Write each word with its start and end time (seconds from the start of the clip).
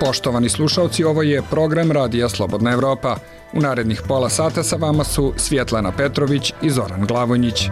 Poštovani 0.00 0.48
slušalci, 0.48 1.04
ovo 1.04 1.22
je 1.22 1.42
program 1.50 1.92
Radija 1.92 2.28
Slobodna 2.28 2.72
Evropa. 2.72 3.16
U 3.52 3.60
narednih 3.60 4.02
pola 4.08 4.28
sata 4.28 4.62
sa 4.62 4.76
vama 4.76 5.04
su 5.04 5.32
Svjetlana 5.36 5.92
Petrović 5.92 6.52
i 6.62 6.70
Zoran 6.70 7.06
Glavonjić. 7.06 7.68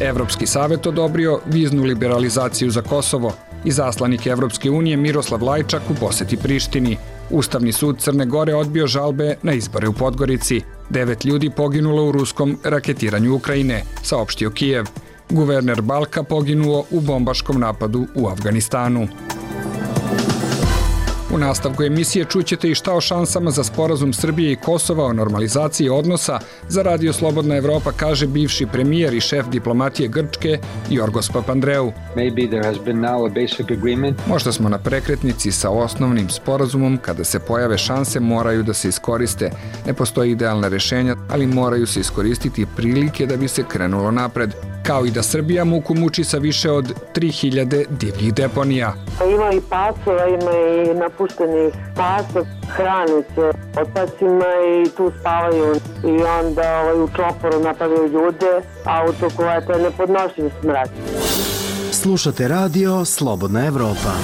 Evropski 0.00 0.46
savet 0.46 0.86
odobrio 0.86 1.40
viznu 1.46 1.82
liberalizaciju 1.82 2.70
za 2.70 2.82
Kosovo 2.82 3.32
i 3.64 3.70
zaslanik 3.72 4.26
Evropske 4.26 4.70
unije 4.70 4.96
Miroslav 4.96 5.44
Lajčak 5.44 5.82
u 5.90 5.94
poseti 5.94 6.36
Prištini. 6.36 6.96
Ustavni 7.30 7.72
sud 7.72 7.98
Crne 7.98 8.26
Gore 8.26 8.54
odbio 8.54 8.86
žalbe 8.86 9.36
na 9.42 9.52
izbore 9.52 9.88
u 9.88 9.92
Podgorici. 9.92 10.62
Devet 10.90 11.24
ljudi 11.24 11.50
poginulo 11.50 12.08
u 12.08 12.12
ruskom 12.12 12.58
raketiranju 12.64 13.34
Ukrajine, 13.34 13.82
saopštio 14.02 14.50
Kijev. 14.50 14.84
Guverner 15.30 15.82
Balka 15.82 16.22
poginuo 16.22 16.84
u 16.90 17.00
bombaškom 17.00 17.60
napadu 17.60 18.06
u 18.14 18.28
Afganistanu. 18.28 19.08
U 21.34 21.38
nastavku 21.38 21.82
emisije 21.82 22.24
čućete 22.24 22.70
i 22.70 22.74
šta 22.74 22.94
o 22.94 23.00
šansama 23.00 23.50
za 23.50 23.64
sporazum 23.64 24.12
Srbije 24.12 24.52
i 24.52 24.56
Kosova 24.56 25.04
o 25.04 25.12
normalizaciji 25.12 25.88
odnosa 25.88 26.38
za 26.68 26.82
Radio 26.82 27.12
Slobodna 27.12 27.56
Evropa 27.56 27.92
kaže 27.96 28.26
bivši 28.26 28.66
premijer 28.66 29.14
i 29.14 29.20
šef 29.20 29.46
diplomatije 29.46 30.08
Grčke 30.08 30.58
Jorgos 30.90 31.30
Papandreou. 31.30 31.92
Možda 34.28 34.52
smo 34.52 34.68
na 34.68 34.78
prekretnici 34.78 35.52
sa 35.52 35.70
osnovnim 35.70 36.28
sporazumom 36.28 36.98
kada 37.02 37.24
se 37.24 37.38
pojave 37.38 37.78
šanse 37.78 38.20
moraju 38.20 38.62
da 38.62 38.74
se 38.74 38.88
iskoriste. 38.88 39.50
Ne 39.86 39.94
postoji 39.94 40.30
idealna 40.30 40.68
rešenja, 40.68 41.16
ali 41.30 41.46
moraju 41.46 41.86
se 41.86 42.00
iskoristiti 42.00 42.66
prilike 42.76 43.26
da 43.26 43.36
bi 43.36 43.48
se 43.48 43.64
krenulo 43.68 44.10
napred 44.10 44.54
kao 44.86 45.06
i 45.06 45.10
da 45.10 45.22
Srbija 45.22 45.64
muku 45.64 45.94
muči 45.94 46.24
sa 46.24 46.38
više 46.38 46.70
od 46.70 46.94
3000 47.14 47.86
divljih 47.90 48.34
deponija. 48.34 48.94
Pa 49.18 49.24
ima 49.24 49.52
i 49.52 49.60
pasova, 49.70 50.28
ima 50.28 50.52
i 50.52 50.94
napuštenih 50.94 51.74
pasa, 51.96 52.46
hrane 52.68 53.22
se 53.34 53.50
otpacima 53.80 54.50
i 54.84 54.90
tu 54.96 55.12
spavaju 55.20 55.74
i 56.04 56.22
onda 56.22 56.80
ovaj, 56.80 57.02
u 57.02 57.08
čoporu 57.16 57.64
napadaju 57.64 58.08
ljude, 58.08 58.52
auto 58.84 59.36
koja 59.36 59.54
je 59.54 59.82
nepodnošljiv 59.82 60.50
smrad. 60.60 60.90
Slušate 61.92 62.48
radio 62.48 63.04
Slobodna 63.04 63.66
Evropa. 63.66 64.14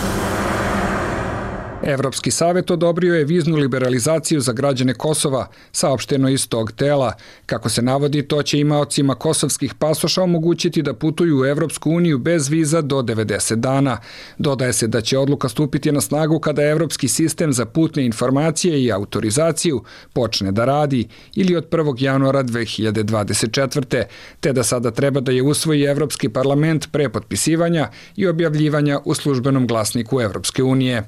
Evropski 1.83 2.31
savet 2.31 2.71
odobrio 2.71 3.15
je 3.15 3.25
viznu 3.25 3.57
liberalizaciju 3.57 4.41
za 4.41 4.53
građane 4.53 4.95
Kosova, 4.95 5.47
saopšteno 5.73 6.29
iz 6.29 6.49
tog 6.49 6.73
tela. 6.73 7.13
Kako 7.47 7.69
se 7.69 7.83
navodi, 7.83 8.23
to 8.23 8.43
će 8.43 8.59
imaocima 8.59 9.15
kosovskih 9.15 9.75
pasoša 9.75 10.23
omogućiti 10.23 10.83
da 10.83 10.95
putuju 10.95 11.41
u 11.41 11.45
Evropsku 11.45 11.91
uniju 11.91 12.19
bez 12.19 12.49
viza 12.49 12.81
do 12.81 13.03
90 13.03 13.55
dana. 13.55 13.99
Dodaje 14.39 14.73
se 14.73 14.87
da 14.87 15.01
će 15.01 15.19
odluka 15.19 15.49
stupiti 15.49 15.93
na 15.93 16.01
snagu 16.01 16.39
kada 16.39 16.63
Evropski 16.63 17.09
sistem 17.09 17.53
za 17.53 17.65
putne 17.65 18.07
informacije 18.07 18.85
i 18.85 18.93
autorizaciju 18.93 19.85
počne 20.13 20.53
da 20.53 20.65
radi 20.65 21.09
ili 21.35 21.57
od 21.57 21.71
1. 21.71 21.95
januara 21.99 22.43
2024. 22.43 24.05
te 24.41 24.53
da 24.53 24.63
sada 24.63 24.91
treba 24.91 25.21
da 25.21 25.33
je 25.33 25.43
usvoji 25.43 25.83
Evropski 25.83 26.29
parlament 26.29 26.93
pre 26.93 27.09
potpisivanja 27.09 27.89
i 28.17 28.27
objavljivanja 28.27 29.01
u 29.05 29.15
službenom 29.15 29.67
glasniku 29.67 30.21
Evropske 30.21 30.63
unije. 30.63 31.03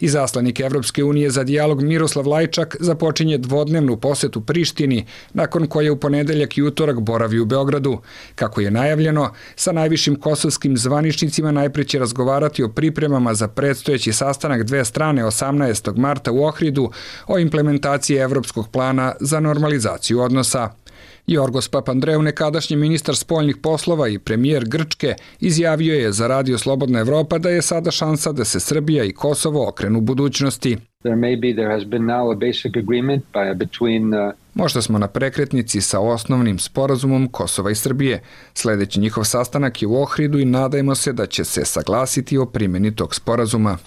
I 0.00 0.08
zaslanik 0.12 0.60
Evropske 0.60 1.04
unije 1.04 1.30
za 1.30 1.44
dijalog 1.44 1.82
Miroslav 1.82 2.28
Lajčak 2.28 2.76
započinje 2.80 3.38
dvodnevnu 3.38 3.96
posetu 3.96 4.40
Prištini, 4.40 5.06
nakon 5.34 5.66
koje 5.66 5.90
u 5.90 5.96
ponedeljak 5.96 6.58
i 6.58 6.62
utorak 6.62 7.00
boravi 7.00 7.40
u 7.40 7.44
Beogradu. 7.44 7.98
Kako 8.34 8.60
je 8.60 8.70
najavljeno, 8.70 9.30
sa 9.56 9.72
najvišim 9.72 10.16
kosovskim 10.16 10.76
zvaničnicima 10.76 11.52
najpre 11.52 11.84
će 11.84 11.98
razgovarati 11.98 12.62
o 12.62 12.68
pripremama 12.68 13.34
za 13.34 13.48
predstojeći 13.48 14.12
sastanak 14.12 14.62
dve 14.62 14.84
strane 14.84 15.24
18. 15.24 15.96
marta 15.96 16.32
u 16.32 16.44
Ohridu 16.44 16.90
o 17.26 17.38
implementaciji 17.38 18.16
evropskog 18.16 18.68
plana 18.70 19.14
za 19.20 19.40
normalizaciju 19.40 20.20
odnosa. 20.20 20.81
Jorgos 21.26 21.68
Papandreou, 21.68 22.22
nekadašnji 22.22 22.76
ministar 22.76 23.16
spoljnih 23.16 23.56
poslova 23.56 24.08
i 24.08 24.18
premijer 24.18 24.64
Grčke, 24.68 25.14
izjavio 25.40 25.94
je 25.94 26.12
za 26.12 26.26
Radio 26.26 26.58
Slobodna 26.58 27.00
Evropa 27.00 27.38
da 27.38 27.50
je 27.50 27.62
sada 27.62 27.90
šansa 27.90 28.32
da 28.32 28.44
se 28.44 28.60
Srbija 28.60 29.04
i 29.04 29.12
Kosovo 29.12 29.68
okrenu 29.68 30.00
budućnosti. 30.00 30.78
There 31.02 31.16
may 31.16 31.40
be, 31.40 31.52
there 31.52 31.70
has 31.70 31.84
been 31.84 32.06
now 32.06 32.30
a 32.30 32.34
basic 32.34 32.76
agreement 32.76 33.24
by, 33.32 33.54
between 33.54 34.14
uh, 34.14 34.32
Možda 34.54 34.82
smo 34.82 34.98
na 34.98 35.08
prekretnici 35.08 35.80
sa 35.80 36.00
osnovnim 36.00 36.58
sporazumom 36.58 37.28
Kosova 37.28 37.70
i 37.70 37.74
Srbije. 37.74 38.22
Sledeći 38.54 39.00
njihov 39.00 39.24
sastanak 39.24 39.82
je 39.82 39.88
u 39.88 40.02
Ohridu 40.02 40.38
i 40.38 40.44
nadajmo 40.44 40.94
se 40.94 41.12
da 41.12 41.26
će 41.26 41.44
se 41.44 41.64
saglasiti 41.64 42.38
o 42.38 42.46
primjeni 42.46 42.96
tog 42.96 43.14
sporazuma. 43.14 43.78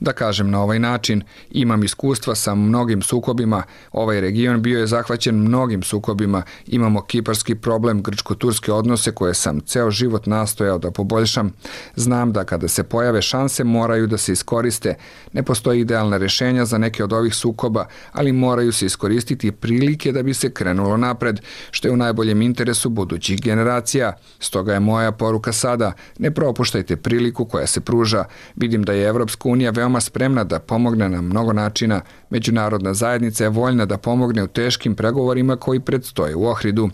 Da 0.00 0.12
kažem 0.12 0.50
na 0.50 0.62
ovaj 0.62 0.78
način, 0.78 1.22
imam 1.50 1.84
iskustva 1.84 2.34
sa 2.34 2.54
mnogim 2.54 3.02
sukobima. 3.02 3.62
Ovaj 3.92 4.20
region 4.20 4.62
bio 4.62 4.80
je 4.80 4.86
zahvaćen 4.86 5.34
mnogim 5.34 5.82
sukobima. 5.82 6.42
Imamo 6.66 7.02
kiparski 7.02 7.54
problem, 7.54 8.02
grčko-turske 8.02 8.72
odnose 8.72 9.12
koje 9.12 9.34
sam 9.34 9.60
ceo 9.60 9.90
život 9.90 10.26
nastojao 10.26 10.78
da 10.78 10.90
poboljšam. 10.90 11.52
Znam 12.06 12.32
da 12.32 12.44
kada 12.44 12.68
se 12.68 12.82
pojave 12.82 13.22
šanse 13.22 13.64
moraju 13.64 14.06
da 14.06 14.16
se 14.16 14.32
iskoriste. 14.32 14.94
Ne 15.32 15.42
postoji 15.42 15.80
idealna 15.80 16.16
rešenja 16.16 16.64
za 16.64 16.78
neke 16.78 17.04
od 17.04 17.12
ovih 17.12 17.34
sukoba, 17.34 17.86
ali 18.12 18.32
moraju 18.32 18.72
se 18.72 18.86
iskoristiti 18.86 19.52
prilike 19.52 20.12
da 20.12 20.22
bi 20.22 20.34
se 20.34 20.50
krenulo 20.50 20.96
napred, 20.96 21.40
što 21.70 21.88
je 21.88 21.92
u 21.92 21.96
najboljem 21.96 22.42
interesu 22.42 22.88
budućih 22.90 23.42
generacija. 23.42 24.12
Stoga 24.38 24.72
je 24.72 24.80
moja 24.80 25.12
poruka 25.12 25.52
sada, 25.52 25.92
ne 26.18 26.30
propuštajte 26.30 26.96
priliku 26.96 27.44
koja 27.44 27.66
se 27.66 27.80
pruža. 27.80 28.24
Vidim 28.56 28.82
da 28.82 28.92
je 28.92 29.08
Evropska 29.08 29.48
unija 29.48 29.70
veoma 29.70 30.00
spremna 30.00 30.44
da 30.44 30.58
pomogne 30.58 31.08
na 31.08 31.22
mnogo 31.22 31.52
načina. 31.52 32.00
Međunarodna 32.30 32.94
zajednica 32.94 33.44
je 33.44 33.50
voljna 33.50 33.86
da 33.86 33.98
pomogne 33.98 34.42
u 34.42 34.46
teškim 34.46 34.94
pregovorima 34.94 35.56
koji 35.56 35.80
predstoje 35.80 36.34
u 36.34 36.46
Ohridu. 36.46 36.90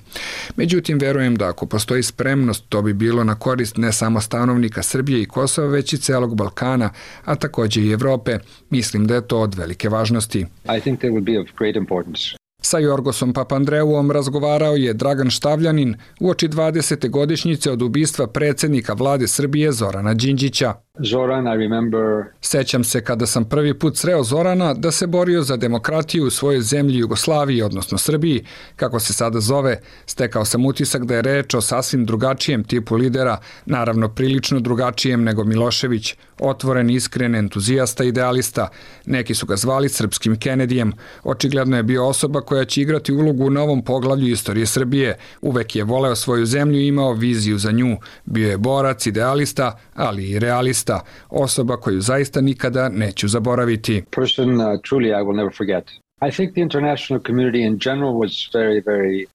Međutim, 0.56 0.98
verujem 0.98 1.36
da 1.36 1.48
ako 1.48 1.66
postoji 1.66 2.02
spremnost, 2.02 2.64
to 2.68 2.82
bi 2.82 2.92
bilo 2.92 3.24
na 3.24 3.34
korist 3.34 3.76
ne 3.76 3.92
samo 3.92 4.20
stanovnika 4.20 4.82
Srbije 4.82 5.22
i 5.22 5.26
Kosova, 5.26 5.68
već 5.68 5.92
i 5.92 5.98
celog 5.98 6.36
Balkana, 6.36 6.90
a 7.24 7.34
takođe 7.34 7.80
i 7.80 7.92
Evrope. 7.92 8.38
Mislim 8.70 9.06
da 9.06 9.14
je 9.14 9.28
to 9.28 9.40
od 9.40 9.54
velike 9.54 9.88
važnosti. 9.88 10.46
I 10.76 10.80
think 10.80 11.00
will 11.00 11.24
be 11.24 11.40
of 11.40 11.46
great 11.58 11.76
importance. 11.76 12.42
Sa 12.64 12.78
Jorgosom 12.78 13.32
Papandreuom 13.32 14.10
razgovarao 14.10 14.74
je 14.74 14.94
Dragan 14.94 15.30
Štavljanin 15.30 15.96
u 16.20 16.30
oči 16.30 16.48
20. 16.48 17.10
godišnjice 17.10 17.70
od 17.70 17.82
ubistva 17.82 18.26
predsednika 18.26 18.92
vlade 18.92 19.26
Srbije 19.26 19.72
Zorana 19.72 20.14
Đinđića. 20.14 20.74
Zoran, 20.98 21.46
I 21.46 21.56
remember... 21.56 22.24
Sećam 22.40 22.84
se 22.84 23.04
kada 23.04 23.26
sam 23.26 23.44
prvi 23.44 23.78
put 23.78 23.96
sreo 23.96 24.24
Zorana 24.24 24.74
da 24.74 24.90
se 24.90 25.06
borio 25.06 25.42
za 25.42 25.56
demokratiju 25.56 26.26
u 26.26 26.30
svojoj 26.30 26.60
zemlji 26.60 26.98
Jugoslaviji, 26.98 27.62
odnosno 27.62 27.98
Srbiji, 27.98 28.44
kako 28.76 29.00
se 29.00 29.12
sada 29.12 29.40
zove. 29.40 29.80
Stekao 30.06 30.44
sam 30.44 30.66
utisak 30.66 31.04
da 31.04 31.14
je 31.14 31.22
reč 31.22 31.54
o 31.54 31.60
sasvim 31.60 32.06
drugačijem 32.06 32.64
tipu 32.64 32.96
lidera, 32.96 33.38
naravno 33.66 34.08
prilično 34.08 34.60
drugačijem 34.60 35.24
nego 35.24 35.44
Milošević, 35.44 36.14
otvoren, 36.38 36.90
iskren, 36.90 37.34
entuzijasta, 37.34 38.04
idealista. 38.04 38.68
Neki 39.06 39.34
su 39.34 39.46
ga 39.46 39.56
zvali 39.56 39.88
srpskim 39.88 40.38
Kenedijem. 40.38 40.92
Očigledno 41.24 41.76
je 41.76 41.82
bio 41.82 42.06
osoba 42.06 42.40
koja 42.40 42.64
će 42.64 42.82
igrati 42.82 43.12
ulogu 43.12 43.46
u 43.46 43.50
novom 43.50 43.84
poglavlju 43.84 44.26
istorije 44.26 44.66
Srbije. 44.66 45.18
Uvek 45.42 45.76
je 45.76 45.84
voleo 45.84 46.16
svoju 46.16 46.46
zemlju 46.46 46.80
i 46.80 46.86
imao 46.86 47.12
viziju 47.12 47.58
za 47.58 47.70
nju. 47.70 47.96
Bio 48.24 48.50
je 48.50 48.58
borac, 48.58 49.06
idealista, 49.06 49.78
ali 49.94 50.30
i 50.30 50.38
realista 50.38 50.81
artista, 50.82 51.00
osoba 51.28 51.76
koju 51.76 52.00
zaista 52.00 52.40
nikada 52.40 52.88
neću 52.88 53.28
zaboraviti. 53.28 54.02
Person 54.16 54.50
uh, 54.50 54.80
truly 54.82 55.08
I 55.08 55.22
will 55.24 55.36
never 55.36 55.56
forget. 55.56 56.01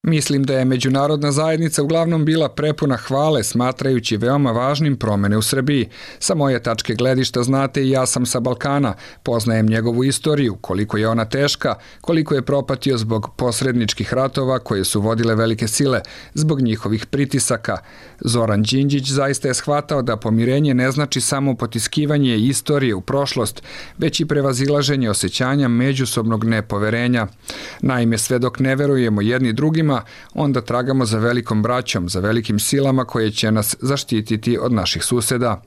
Mislim 0.04 0.44
da 0.44 0.60
je 0.60 0.66
međunarodna 0.66 1.32
zajednica 1.32 1.84
uglavnom 1.84 2.26
bila 2.26 2.50
prepuna 2.50 2.98
hvale 2.98 3.44
smatrajući 3.44 4.18
veoma 4.18 4.52
važnim 4.52 4.98
promene 4.98 5.38
u 5.38 5.42
Srbiji. 5.42 5.90
Sa 6.20 6.36
moje 6.36 6.64
tačke 6.64 6.94
gledišta 6.94 7.44
znate 7.44 7.84
i 7.84 7.90
ja 7.90 8.06
sam 8.06 8.26
sa 8.26 8.40
Balkana, 8.40 8.94
poznajem 9.24 9.66
njegovu 9.66 10.04
istoriju, 10.04 10.56
koliko 10.62 10.98
je 10.98 11.08
ona 11.08 11.26
teška, 11.26 11.76
koliko 12.02 12.36
je 12.36 12.46
propatio 12.46 12.98
zbog 12.98 13.30
posredničkih 13.38 14.14
ratova 14.14 14.60
koje 14.60 14.84
su 14.84 15.02
vodile 15.02 15.36
velike 15.36 15.68
sile, 15.68 16.02
zbog 16.34 16.62
njihovih 16.62 17.06
pritisaka. 17.06 17.78
Zoran 18.20 18.64
Đinđić 18.64 19.10
zaista 19.10 19.48
je 19.48 19.54
shvatao 19.54 20.02
da 20.02 20.18
pomirenje 20.18 20.74
ne 20.74 20.92
znači 20.92 21.22
samo 21.22 21.56
potiskivanje 21.56 22.38
istorije 22.38 22.96
u 22.96 23.02
prošlost, 23.02 23.64
već 23.98 24.20
i 24.20 24.26
prevazilaženje 24.26 25.10
osjećanja 25.10 25.68
međusobnog 25.68 26.44
nepovjerenja 26.44 26.77
poverenja. 26.78 27.28
Naime, 27.82 28.18
sve 28.18 28.40
dok 28.40 28.60
ne 28.60 28.76
verujemo 28.76 29.22
jedni 29.22 29.54
drugima, 29.54 30.02
onda 30.34 30.62
tragamo 30.62 31.06
za 31.06 31.18
velikom 31.18 31.64
braćom, 31.64 32.10
za 32.10 32.20
velikim 32.20 32.60
silama 32.60 33.06
koje 33.06 33.32
će 33.32 33.52
nas 33.52 33.76
zaštititi 33.82 34.58
od 34.58 34.74
naših 34.74 35.04
suseda. 35.04 35.62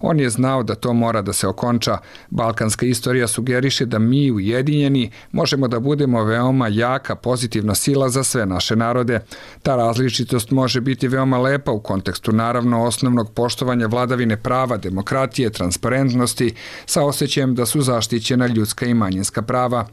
On 0.00 0.20
je 0.20 0.30
znao 0.30 0.62
da 0.62 0.74
to 0.74 0.92
mora 0.92 1.22
da 1.22 1.32
se 1.32 1.48
okonča. 1.48 1.98
Balkanska 2.30 2.86
istorija 2.86 3.28
sugeriše 3.28 3.86
da 3.86 3.98
mi, 3.98 4.30
ujedinjeni, 4.30 5.10
možemo 5.32 5.68
da 5.68 5.80
budemo 5.80 6.24
veoma 6.24 6.68
jaka 6.68 7.14
pozitivna 7.14 7.74
sila 7.74 8.08
za 8.08 8.24
sve 8.24 8.46
naše 8.46 8.76
narode. 8.76 9.20
Ta 9.62 9.76
različitost 9.76 10.50
može 10.50 10.80
biti 10.80 11.08
veoma 11.08 11.38
lepa 11.38 11.72
u 11.72 11.80
kontekstu 11.80 12.32
naravno 12.32 12.84
osnovnog 12.84 13.32
poštovanja 13.34 13.86
vladavine 13.86 14.36
prava, 14.36 14.76
demokratije, 14.76 15.50
transparentnosti, 15.50 16.54
sa 16.86 17.02
osjećajem 17.02 17.54
da 17.54 17.66
su 17.66 17.82
zaštićena 17.82 18.46
ljudska 18.46 18.86
i 18.86 18.94
manjinska 18.94 19.42
prava. 19.42 19.86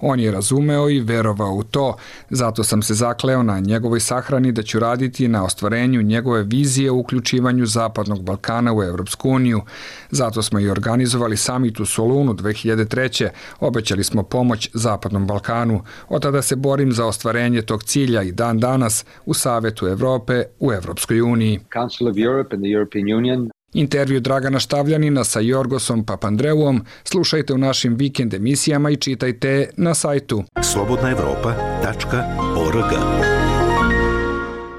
On 0.00 0.20
je 0.20 0.30
razumeo 0.30 0.90
i 0.90 1.00
verovao 1.00 1.52
u 1.52 1.62
to, 1.62 1.96
zato 2.30 2.64
sam 2.64 2.82
se 2.82 2.94
zakleo 2.94 3.42
na 3.42 3.60
njegovoj 3.60 4.00
sahrani 4.00 4.52
da 4.52 4.62
ću 4.62 4.78
raditi 4.78 5.28
na 5.28 5.44
ostvarenju 5.44 6.02
njegove 6.02 6.42
vizije 6.42 6.90
o 6.90 6.96
uključivanju 6.96 7.66
Zapadnog 7.66 8.22
Balkana 8.22 8.74
u 8.74 8.82
Evropsku 8.82 9.30
uniju. 9.30 9.62
Zato 10.10 10.42
smo 10.42 10.60
i 10.60 10.70
organizovali 10.70 11.36
samit 11.36 11.80
u 11.80 11.86
Solunu 11.86 12.34
2003. 12.34 13.28
Obećali 13.60 14.04
smo 14.04 14.22
pomoć 14.22 14.70
Zapadnom 14.74 15.26
Balkanu. 15.26 15.82
Od 16.08 16.22
tada 16.22 16.42
se 16.42 16.56
borim 16.56 16.92
za 16.92 17.06
ostvarenje 17.06 17.62
tog 17.62 17.82
cilja 17.82 18.22
i 18.22 18.32
dan 18.32 18.58
danas 18.58 19.04
u 19.26 19.34
Savetu 19.34 19.86
Evrope 19.86 20.44
u 20.60 20.72
Evropskoj 20.72 21.20
uniji. 21.20 21.60
Council 21.72 22.08
of 22.08 22.16
Europe 22.16 22.56
and 22.56 22.64
the 22.64 22.70
European 22.70 23.06
Union 23.18 23.50
Intervju 23.72 24.20
Dragana 24.20 24.58
Štavljanina 24.58 25.24
sa 25.24 25.40
Jorgosom 25.40 26.04
Papandreuom 26.04 26.84
slušajte 27.04 27.54
u 27.54 27.58
našim 27.58 27.96
vikend 27.96 28.34
emisijama 28.34 28.90
i 28.90 28.96
čitajte 28.96 29.70
na 29.76 29.94
sajtu 29.94 30.44
slobodnaevropa.org. 30.62 32.92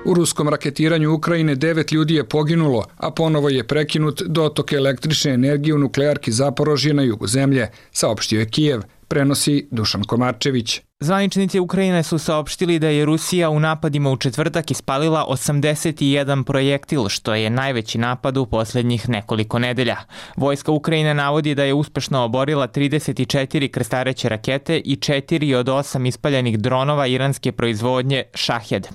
U 0.05 0.13
ruskom 0.13 0.49
raketiranju 0.49 1.13
Ukrajine 1.13 1.55
devet 1.55 1.91
ljudi 1.91 2.15
je 2.15 2.29
poginulo, 2.29 2.85
a 2.97 3.11
ponovo 3.11 3.49
je 3.49 3.67
prekinut 3.67 4.21
dotok 4.21 4.73
električne 4.73 5.33
energije 5.33 5.75
u 5.75 5.77
nuklearki 5.77 6.31
Zaporožje 6.31 6.94
na 6.94 7.03
jugu 7.03 7.27
zemlje, 7.27 7.69
saopštio 7.91 8.39
je 8.39 8.49
Kijev, 8.49 8.81
prenosi 9.07 9.67
Dušan 9.71 10.03
Komarčević. 10.03 10.81
Zvaničnici 11.03 11.59
Ukrajine 11.59 12.03
su 12.03 12.18
saopštili 12.18 12.80
da 12.80 12.88
je 12.88 13.06
Rusija 13.06 13.50
u 13.50 13.59
napadima 13.59 14.12
u 14.12 14.18
četvrtak 14.18 14.71
ispalila 14.71 15.25
81 15.30 16.44
projektil, 16.44 17.07
što 17.09 17.33
je 17.33 17.50
najveći 17.50 17.98
napad 17.98 18.38
u 18.38 18.45
poslednjih 18.45 19.09
nekoliko 19.09 19.59
nedelja. 19.59 19.98
Vojska 20.36 20.71
Ukrajine 20.71 21.13
navodi 21.13 21.56
da 21.56 21.63
je 21.63 21.74
uspešno 21.74 22.24
oborila 22.24 22.68
34 22.68 23.71
krstareće 23.71 24.30
rakete 24.30 24.77
i 24.77 24.95
4 24.95 25.56
od 25.56 25.68
8 25.68 26.07
ispaljenih 26.07 26.59
dronova 26.59 27.07
iranske 27.07 27.51
proizvodnje 27.51 28.24
Shahed. 28.36 28.88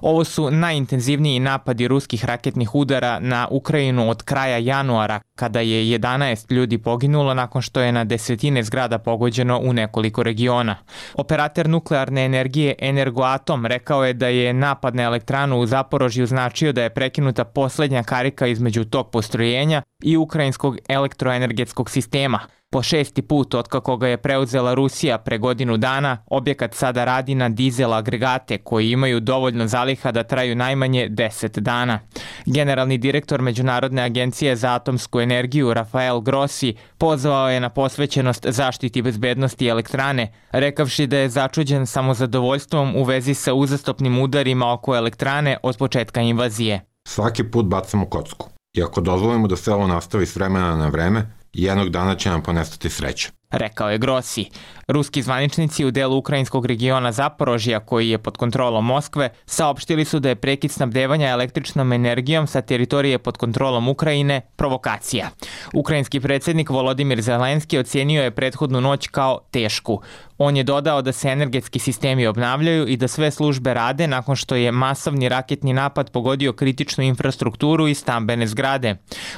Ovo 0.00 0.24
su 0.24 0.50
najintenzivniji 0.50 1.40
napadi 1.40 1.88
ruskih 1.88 2.24
raketnih 2.24 2.74
udara 2.74 3.18
na 3.20 3.48
Ukrajinu 3.50 4.10
od 4.10 4.22
kraja 4.22 4.58
januara, 4.58 5.20
kada 5.34 5.60
je 5.60 5.98
11 5.98 6.52
ljudi 6.52 6.78
poginulo 6.78 7.34
nakon 7.34 7.62
što 7.62 7.80
je 7.80 7.92
na 7.92 8.04
desetine 8.04 8.62
zgrada 8.62 8.98
pogođeno 8.98 9.60
u 9.62 9.72
nekoliko 9.72 10.22
regiona. 10.22 10.76
Operacija 11.14 11.47
operater 11.48 11.68
nuklearne 11.68 12.24
energije 12.24 12.74
Energoatom 12.78 13.66
rekao 13.66 14.04
je 14.04 14.12
da 14.12 14.28
je 14.28 14.52
napad 14.52 14.94
na 14.94 15.02
elektranu 15.02 15.60
u 15.60 15.66
Zaporožju 15.66 16.26
značio 16.26 16.72
da 16.72 16.82
je 16.82 16.90
prekinuta 16.90 17.44
poslednja 17.44 18.02
karika 18.02 18.46
između 18.46 18.84
tog 18.84 19.10
postrojenja 19.10 19.82
i 20.02 20.16
ukrajinskog 20.16 20.78
elektroenergetskog 20.88 21.90
sistema– 21.90 22.40
Po 22.70 22.82
šesti 22.82 23.22
put 23.22 23.54
otkako 23.54 23.96
ga 23.96 24.08
je 24.08 24.16
preuzela 24.16 24.74
Rusija 24.74 25.18
pre 25.18 25.38
godinu 25.38 25.76
dana, 25.76 26.18
objekat 26.26 26.74
sada 26.74 27.04
radi 27.04 27.34
na 27.34 27.48
dizel 27.48 27.94
agregate 27.94 28.58
koji 28.58 28.90
imaju 28.90 29.20
dovoljno 29.20 29.66
zaliha 29.66 30.12
da 30.12 30.22
traju 30.22 30.56
najmanje 30.56 31.08
10 31.10 31.60
dana. 31.60 32.00
Generalni 32.46 32.98
direktor 32.98 33.42
Međunarodne 33.42 34.02
agencije 34.02 34.56
za 34.56 34.74
atomsku 34.74 35.20
energiju 35.20 35.74
Rafael 35.74 36.20
Grossi 36.20 36.74
pozvao 36.98 37.50
je 37.50 37.60
na 37.60 37.68
posvećenost 37.68 38.46
zaštiti 38.48 39.02
bezbednosti 39.02 39.66
elektrane, 39.66 40.32
rekavši 40.52 41.06
da 41.06 41.18
je 41.18 41.28
začuđen 41.28 41.86
samozadovoljstvom 41.86 42.96
u 42.96 43.04
vezi 43.04 43.34
sa 43.34 43.54
uzastopnim 43.54 44.18
udarima 44.18 44.72
oko 44.72 44.96
elektrane 44.96 45.56
od 45.62 45.76
početka 45.76 46.20
invazije. 46.20 46.80
Svaki 47.08 47.44
put 47.44 47.66
bacamo 47.66 48.06
kocku. 48.06 48.50
I 48.76 48.82
ako 48.82 49.00
dozvolimo 49.00 49.48
da 49.48 49.56
se 49.56 49.72
ovo 49.72 49.86
nastavi 49.86 50.26
s 50.26 50.36
vremena 50.36 50.76
na 50.76 50.88
vreme, 50.88 51.37
jednog 51.62 51.90
dana 51.90 52.14
će 52.14 52.30
nam 52.30 52.42
ponestati 52.42 52.90
sreća 52.90 53.37
rekao 53.50 53.90
je 53.90 53.98
Grossi. 53.98 54.50
Ruski 54.88 55.22
zvaničnici 55.22 55.84
u 55.84 55.90
delu 55.90 56.16
ukrajinskog 56.16 56.66
regiona 56.66 57.12
Zaporožja, 57.12 57.80
koji 57.80 58.08
je 58.10 58.18
pod 58.18 58.36
kontrolom 58.36 58.84
Moskve, 58.84 59.30
saopštili 59.46 60.04
su 60.04 60.18
da 60.20 60.28
je 60.28 60.34
prekid 60.34 60.70
snabdevanja 60.70 61.28
električnom 61.28 61.92
energijom 61.92 62.46
sa 62.46 62.60
teritorije 62.60 63.18
pod 63.18 63.36
kontrolom 63.36 63.88
Ukrajine 63.88 64.40
provokacija. 64.56 65.30
Ukrajinski 65.72 66.20
predsednik 66.20 66.70
Volodimir 66.70 67.20
Zelenski 67.20 67.78
ocijenio 67.78 68.22
je 68.22 68.30
prethodnu 68.30 68.80
noć 68.80 69.08
kao 69.08 69.40
tešku. 69.50 70.00
On 70.38 70.56
je 70.56 70.62
dodao 70.62 71.02
da 71.02 71.12
se 71.12 71.28
energetski 71.28 71.78
sistemi 71.78 72.26
obnavljaju 72.26 72.86
i 72.86 72.96
da 72.96 73.08
sve 73.08 73.30
službe 73.30 73.74
rade 73.74 74.06
nakon 74.06 74.36
što 74.36 74.54
je 74.54 74.72
masovni 74.72 75.28
raketni 75.28 75.72
napad 75.72 76.10
pogodio 76.10 76.52
kritičnu 76.52 77.04
infrastrukturu 77.04 77.88
i 77.88 77.94
stambene 77.94 78.46
zgrade. 78.46 78.96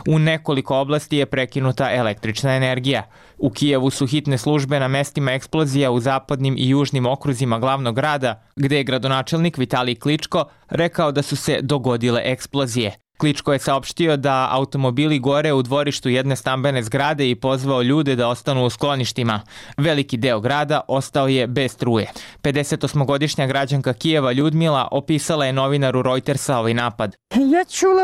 U 0.09 0.19
nekoliko 0.19 0.79
oblasti 0.79 1.17
je 1.17 1.27
prekinuta 1.27 1.91
električna 1.93 2.57
energija. 2.57 3.07
U 3.39 3.51
Kijevu 3.51 3.91
su 4.01 4.07
hitne 4.07 4.39
službe 4.39 4.81
na 4.81 4.89
mestima 4.89 5.33
eksplozija 5.33 5.91
u 5.91 6.01
zapadnim 6.01 6.57
i 6.59 6.69
južnim 6.69 7.07
okruzima 7.07 7.59
glavnog 7.59 7.95
grada, 7.95 8.43
gde 8.57 8.77
je 8.77 8.85
gradonačelnik 8.85 9.59
Vitalij 9.59 9.95
Kličko 9.95 10.45
rekao 10.71 11.13
da 11.13 11.23
su 11.23 11.37
se 11.37 11.59
dogodile 11.63 12.23
eksplozije. 12.25 13.00
Kličko 13.21 13.53
je 13.53 13.59
saopštio 13.59 14.17
da 14.17 14.49
automobili 14.51 15.19
gore 15.19 15.53
u 15.53 15.63
dvorištu 15.63 16.09
jedne 16.09 16.37
stambene 16.37 16.83
zgrade 16.83 17.31
i 17.31 17.35
pozvao 17.35 17.83
ljude 17.83 18.17
da 18.17 18.29
ostanu 18.29 18.65
u 18.65 18.71
skloništima. 18.71 19.41
Veliki 19.77 20.17
deo 20.17 20.41
grada 20.41 20.81
ostao 20.89 21.29
je 21.29 21.47
bez 21.47 21.73
struje. 21.73 22.13
58-godišnja 22.43 23.47
građanka 23.47 23.93
Kijeva 23.93 24.33
Ljudmila 24.33 24.89
opisala 24.91 25.47
je 25.47 25.53
novinaru 25.53 26.03
Reutersa 26.03 26.59
ovaj 26.59 26.75
napad. 26.75 27.17
Ja 27.35 27.65
čula 27.65 28.03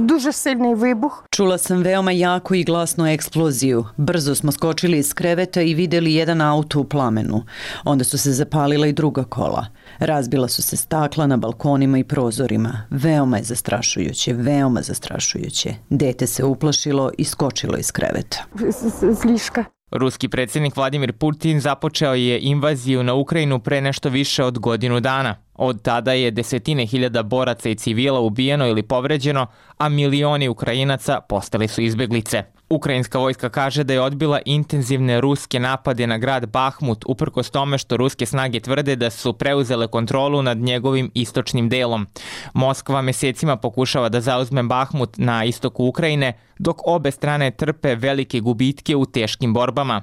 duže 0.00 0.32
silni 0.32 0.74
vibuh. 0.74 1.22
Čula 1.30 1.58
sam 1.58 1.82
veoma 1.82 2.12
jako 2.12 2.54
i 2.54 2.64
glasnu 2.64 3.06
eksploziju. 3.06 3.84
Brzo 3.96 4.34
smo 4.34 4.52
skočili 4.52 4.98
iz 4.98 5.14
kreveta 5.14 5.62
i 5.62 5.74
videli 5.74 6.14
jedan 6.14 6.40
auto 6.40 6.80
u 6.80 6.84
plamenu. 6.84 7.44
Onda 7.84 8.04
su 8.04 8.18
se 8.18 8.32
zapalila 8.32 8.86
i 8.86 8.92
druga 8.92 9.24
kola. 9.24 9.66
Razbila 9.98 10.48
su 10.48 10.62
se 10.62 10.76
stakla 10.76 11.26
na 11.26 11.36
balkonima 11.36 11.98
i 11.98 12.04
prozorima. 12.04 12.86
Veoma 12.90 13.36
je 13.36 13.42
zastrašujuće, 13.42 14.32
veoma 14.32 14.82
zastrašujuće. 14.82 15.74
Dete 15.90 16.26
se 16.26 16.44
uplašilo 16.44 17.10
i 17.18 17.24
skočilo 17.24 17.76
iz 17.76 17.92
kreveta. 17.92 18.44
Zliška. 19.22 19.64
Ruski 19.90 20.28
predsednik 20.28 20.76
Vladimir 20.76 21.12
Putin 21.12 21.60
započeo 21.60 22.14
je 22.14 22.40
invaziju 22.40 23.02
na 23.02 23.14
Ukrajinu 23.14 23.58
pre 23.58 23.80
nešto 23.80 24.08
više 24.08 24.44
od 24.44 24.58
godinu 24.58 25.00
dana. 25.00 25.36
Od 25.54 25.82
tada 25.82 26.12
je 26.12 26.30
desetine 26.30 26.86
hiljada 26.86 27.22
boraca 27.22 27.68
i 27.68 27.74
civila 27.74 28.20
ubijeno 28.20 28.66
ili 28.66 28.82
povređeno, 28.82 29.46
a 29.78 29.88
milioni 29.88 30.48
Ukrajinaca 30.48 31.20
postali 31.20 31.68
su 31.68 31.82
izbeglice. 31.82 32.42
Ukrajinska 32.70 33.18
vojska 33.18 33.48
kaže 33.48 33.84
da 33.84 33.92
je 33.92 34.00
odbila 34.00 34.40
intenzivne 34.44 35.20
ruske 35.20 35.60
napade 35.60 36.06
na 36.06 36.18
grad 36.18 36.46
Bahmut 36.48 37.04
uprkos 37.08 37.50
tome 37.50 37.78
što 37.78 37.96
ruske 37.96 38.26
snage 38.26 38.60
tvrde 38.60 38.96
da 38.96 39.10
su 39.10 39.32
preuzele 39.32 39.86
kontrolu 39.86 40.42
nad 40.42 40.58
njegovim 40.58 41.10
istočnim 41.14 41.68
delom. 41.68 42.06
Moskva 42.54 43.02
mesecima 43.02 43.56
pokušava 43.56 44.08
da 44.08 44.20
zauzme 44.20 44.62
Bahmut 44.62 45.16
na 45.16 45.44
istoku 45.44 45.84
Ukrajine, 45.84 46.32
dok 46.58 46.86
obe 46.86 47.10
strane 47.10 47.50
trpe 47.50 47.94
velike 47.94 48.40
gubitke 48.40 48.96
u 48.96 49.06
teškim 49.06 49.54
borbama. 49.54 50.02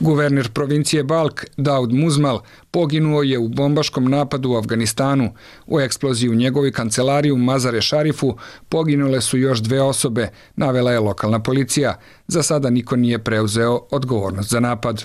Guverner 0.00 0.48
provincije 0.52 1.04
Balk, 1.04 1.44
Daud 1.56 1.92
Muzmal, 1.92 2.40
poginuo 2.70 3.22
je 3.22 3.38
u 3.38 3.48
bombaškom 3.48 4.10
napadu 4.10 4.50
u 4.50 4.56
Afganistanu. 4.56 5.32
U 5.66 5.80
eksploziji 5.80 6.30
u 6.30 6.34
njegovoj 6.34 6.72
kancelariji 6.72 7.32
u 7.32 7.36
Mazare 7.36 7.80
Šarifu 7.80 8.36
poginule 8.68 9.20
su 9.20 9.38
još 9.38 9.58
dve 9.58 9.82
osobe, 9.82 10.28
navela 10.56 10.92
je 10.92 11.00
lokalna 11.00 11.42
policija. 11.42 11.98
Za 12.28 12.42
sada 12.42 12.70
niko 12.70 12.96
nije 12.96 13.24
preuzeo 13.24 13.80
odgovornost 13.90 14.50
za 14.50 14.60
napad. 14.60 15.04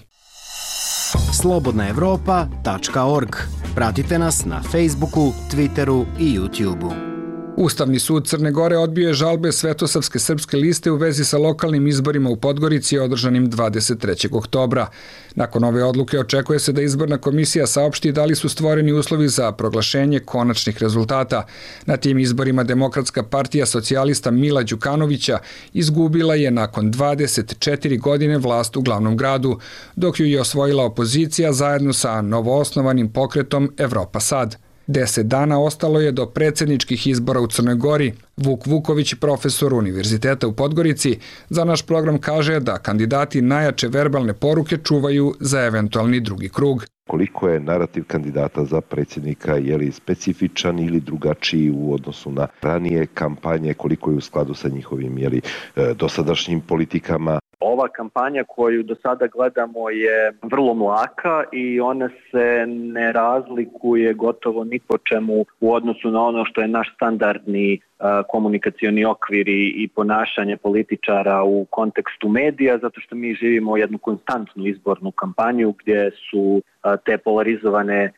Slobodnaevropa.org 1.41 3.35
Pratite 3.75 4.19
nas 4.19 4.45
na 4.45 4.61
Facebooku, 4.61 5.31
Twitteru 5.51 6.05
i 6.19 6.39
YouTubeu. 6.39 7.10
Ustavni 7.57 7.99
sud 7.99 8.27
Crne 8.27 8.51
Gore 8.51 8.77
odbio 8.77 9.07
je 9.07 9.13
žalbe 9.13 9.51
Svetosavske 9.51 10.19
srpske 10.19 10.57
liste 10.57 10.91
u 10.91 10.95
vezi 10.95 11.25
sa 11.25 11.37
lokalnim 11.37 11.87
izborima 11.87 12.29
u 12.29 12.35
Podgorici 12.35 12.99
održanim 12.99 13.51
23. 13.51 14.27
oktobra. 14.31 14.87
Nakon 15.35 15.63
ove 15.63 15.83
odluke 15.83 16.19
očekuje 16.19 16.59
se 16.59 16.71
da 16.71 16.81
izborna 16.81 17.17
komisija 17.17 17.67
saopšti 17.67 18.11
da 18.11 18.25
li 18.25 18.35
su 18.35 18.49
stvoreni 18.49 18.91
uslovi 18.91 19.27
za 19.27 19.51
proglašenje 19.51 20.19
konačnih 20.19 20.77
rezultata. 20.77 21.45
Na 21.85 21.97
tim 21.97 22.19
izborima 22.19 22.63
Demokratska 22.63 23.23
partija 23.23 23.65
socijalista 23.65 24.31
Mila 24.31 24.63
Đukanovića 24.63 25.39
izgubila 25.73 26.35
je 26.35 26.51
nakon 26.51 26.93
24 26.93 27.99
godine 27.99 28.37
vlast 28.37 28.77
u 28.77 28.81
glavnom 28.81 29.17
gradu, 29.17 29.59
dok 29.95 30.19
ju 30.19 30.25
je 30.25 30.41
osvojila 30.41 30.83
opozicija 30.83 31.53
zajedno 31.53 31.93
sa 31.93 32.21
novoosnovanim 32.21 33.13
pokretom 33.13 33.73
Evropa 33.77 34.19
Sad. 34.19 34.70
Deset 34.91 35.27
dana 35.27 35.59
ostalo 35.59 35.99
je 35.99 36.11
do 36.11 36.25
predsedničkih 36.25 37.07
izbora 37.07 37.39
u 37.39 37.47
Crnoj 37.47 37.75
Gori. 37.75 38.13
Vuk 38.37 38.67
Vuković, 38.67 39.13
profesor 39.13 39.73
Univerziteta 39.73 40.47
u 40.47 40.53
Podgorici, 40.53 41.19
za 41.49 41.63
naš 41.65 41.81
program 41.81 42.17
kaže 42.17 42.59
da 42.59 42.77
kandidati 42.77 43.41
najjače 43.41 43.87
verbalne 43.87 44.33
poruke 44.33 44.77
čuvaju 44.77 45.35
za 45.39 45.61
eventualni 45.61 46.19
drugi 46.19 46.49
krug 46.49 46.85
koliko 47.11 47.49
je 47.49 47.59
narativ 47.59 48.03
kandidata 48.07 48.65
za 48.65 48.81
predsjednika 48.81 49.55
je 49.55 49.77
li 49.77 49.91
specifičan 49.91 50.79
ili 50.79 50.99
drugačiji 50.99 51.71
u 51.71 51.93
odnosu 51.93 52.31
na 52.31 52.47
ranije 52.61 53.05
kampanje, 53.05 53.73
koliko 53.73 54.11
je 54.11 54.17
u 54.17 54.21
skladu 54.21 54.53
sa 54.53 54.69
njihovim 54.69 55.17
je 55.17 55.29
li, 55.29 55.41
e, 55.75 55.93
dosadašnjim 55.93 56.61
politikama. 56.61 57.39
Ova 57.61 57.87
kampanja 57.87 58.43
koju 58.43 58.83
do 58.83 58.95
sada 58.95 59.27
gledamo 59.27 59.89
je 59.89 60.33
vrlo 60.43 60.73
mlaka 60.73 61.43
i 61.51 61.79
ona 61.79 62.09
se 62.31 62.65
ne 62.67 63.11
razlikuje 63.11 64.13
gotovo 64.13 64.63
ni 64.63 64.79
po 64.79 64.97
čemu 64.97 65.45
u 65.59 65.73
odnosu 65.73 66.11
na 66.11 66.21
ono 66.21 66.45
što 66.45 66.61
je 66.61 66.67
naš 66.67 66.93
standardni 66.95 67.79
komunikacioni 68.27 69.05
okvir 69.05 69.49
i 69.49 69.89
ponašanje 69.95 70.57
političara 70.57 71.43
u 71.43 71.65
kontekstu 71.65 72.29
medija, 72.29 72.77
zato 72.77 73.01
što 73.01 73.15
mi 73.15 73.33
živimo 73.33 73.77
jednu 73.77 73.97
konstantnu 73.97 74.67
izbornu 74.67 75.11
kampanju 75.11 75.73
gdje 75.79 76.11
su 76.11 76.61
te 77.05 77.17
polarizovane 77.17 78.11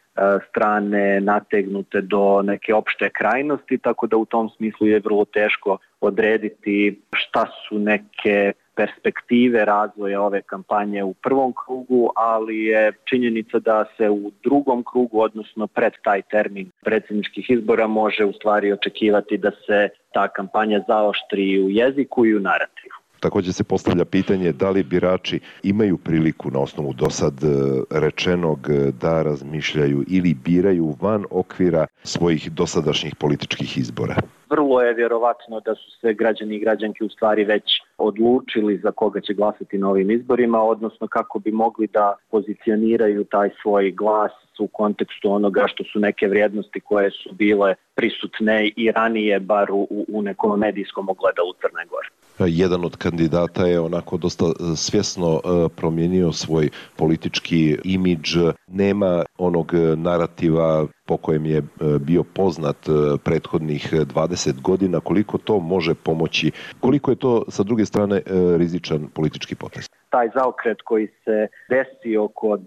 strane 0.50 1.22
nategnute 1.22 2.02
do 2.02 2.42
neke 2.42 2.74
opšte 2.74 3.10
krajnosti, 3.10 3.78
tako 3.78 4.08
da 4.08 4.18
u 4.18 4.26
tom 4.26 4.50
smislu 4.50 4.88
je 4.88 5.00
vrlo 5.00 5.26
teško 5.26 5.78
odrediti 6.02 7.02
šta 7.16 7.46
su 7.68 7.80
neke 7.80 8.54
perspektive 8.76 9.66
razvoja 9.66 10.22
ove 10.22 10.42
kampanje 10.42 11.04
u 11.04 11.14
prvom 11.14 11.54
krugu, 11.66 12.12
ali 12.16 12.66
je 12.66 12.94
činjenica 13.06 13.60
da 13.60 13.86
se 13.98 14.10
u 14.10 14.32
drugom 14.44 14.84
krugu, 14.84 15.20
odnosno 15.22 15.68
pred 15.68 15.94
taj 16.04 16.22
termin 16.22 16.72
predsjedničkih 16.82 17.50
izbora, 17.50 17.88
može 17.88 18.26
u 18.26 18.34
stvari 18.34 18.72
očekivati 18.72 19.38
da 19.38 19.52
se 19.52 19.90
ta 20.14 20.28
kampanja 20.28 20.84
zaoštri 20.88 21.64
u 21.64 21.70
jeziku 21.70 22.26
i 22.26 22.36
u 22.36 22.40
narativu. 22.40 23.03
Takođe 23.24 23.54
se 23.54 23.64
postavlja 23.64 24.06
pitanje 24.06 24.52
da 24.52 24.70
li 24.70 24.84
birači 24.84 25.40
imaju 25.64 25.98
priliku 25.98 26.52
na 26.52 26.60
osnovu 26.60 26.94
dosad 26.94 27.44
e, 27.44 27.48
rečenog 27.90 28.70
e, 28.70 28.92
da 29.02 29.22
razmišljaju 29.22 30.04
ili 30.08 30.34
biraju 30.34 30.96
van 31.02 31.26
okvira 31.30 31.88
svojih 32.04 32.52
dosadašnjih 32.52 33.16
političkih 33.16 33.78
izbora 33.78 34.16
vrlo 34.54 34.82
je 34.82 34.94
vjerovatno 34.94 35.60
da 35.60 35.76
su 35.76 35.92
se 36.02 36.14
građani 36.14 36.56
i 36.56 36.60
građanke 36.60 37.04
u 37.04 37.10
stvari 37.10 37.44
već 37.44 37.64
odlučili 37.98 38.78
za 38.78 38.92
koga 38.92 39.22
će 39.22 39.34
glasati 39.34 39.78
na 39.78 39.90
ovim 39.90 40.12
izborima, 40.12 40.62
odnosno 40.62 41.08
kako 41.08 41.40
bi 41.40 41.52
mogli 41.52 41.88
da 41.88 42.16
pozicioniraju 42.32 43.24
taj 43.24 43.50
svoj 43.62 43.92
glas 43.92 44.32
u 44.60 44.68
kontekstu 44.68 45.32
onoga 45.32 45.64
što 45.68 45.84
su 45.84 46.00
neke 46.00 46.28
vrijednosti 46.28 46.80
koje 46.80 47.12
su 47.12 47.30
bile 47.34 47.76
prisutne 47.96 48.72
i 48.76 48.92
ranije 48.92 49.40
bar 49.40 49.72
u, 49.72 50.06
u 50.08 50.22
nekom 50.22 50.60
medijskom 50.60 51.10
ogledalu 51.10 51.54
Crne 51.62 51.86
Gore. 51.90 52.10
Jedan 52.40 52.86
od 52.86 52.98
kandidata 52.98 53.66
je 53.66 53.80
onako 53.80 54.18
dosta 54.18 54.46
e, 54.46 54.76
svjesno 54.76 55.42
e, 55.44 55.70
promijenio 55.76 56.32
svoj 56.32 56.70
politički 56.96 57.78
imidž. 57.84 58.38
Nema 58.68 59.24
onog 59.38 59.74
narativa 59.98 60.88
po 61.06 61.18
kojem 61.18 61.46
je 61.46 61.58
e, 61.58 61.64
bio 62.00 62.24
poznat 62.24 62.78
prethodnih 63.24 63.94
20 63.94 64.62
godina, 64.62 65.00
koliko 65.00 65.38
to 65.38 65.60
može 65.60 65.94
pomoći, 65.94 66.52
koliko 66.80 67.12
je 67.12 67.16
to 67.16 67.44
sa 67.48 67.64
druge 67.64 67.86
strane 67.86 68.22
rizičan 68.58 69.08
politički 69.14 69.56
potez 69.56 69.90
taj 70.10 70.30
zaokret 70.36 70.82
koji 70.82 71.08
se 71.08 71.48
desio 71.70 72.28
kod 72.28 72.62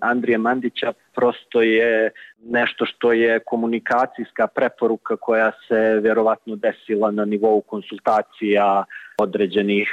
Andrije 0.00 0.38
Mandića 0.38 0.92
prosto 1.14 1.62
je 1.62 2.10
nešto 2.44 2.86
što 2.86 3.12
je 3.12 3.40
komunikacijska 3.40 4.46
preporuka 4.46 5.16
koja 5.16 5.52
se 5.68 6.00
vjerovatno 6.02 6.56
desila 6.56 7.10
na 7.10 7.24
nivou 7.24 7.60
konsultacija 7.60 8.84
određenih 9.18 9.88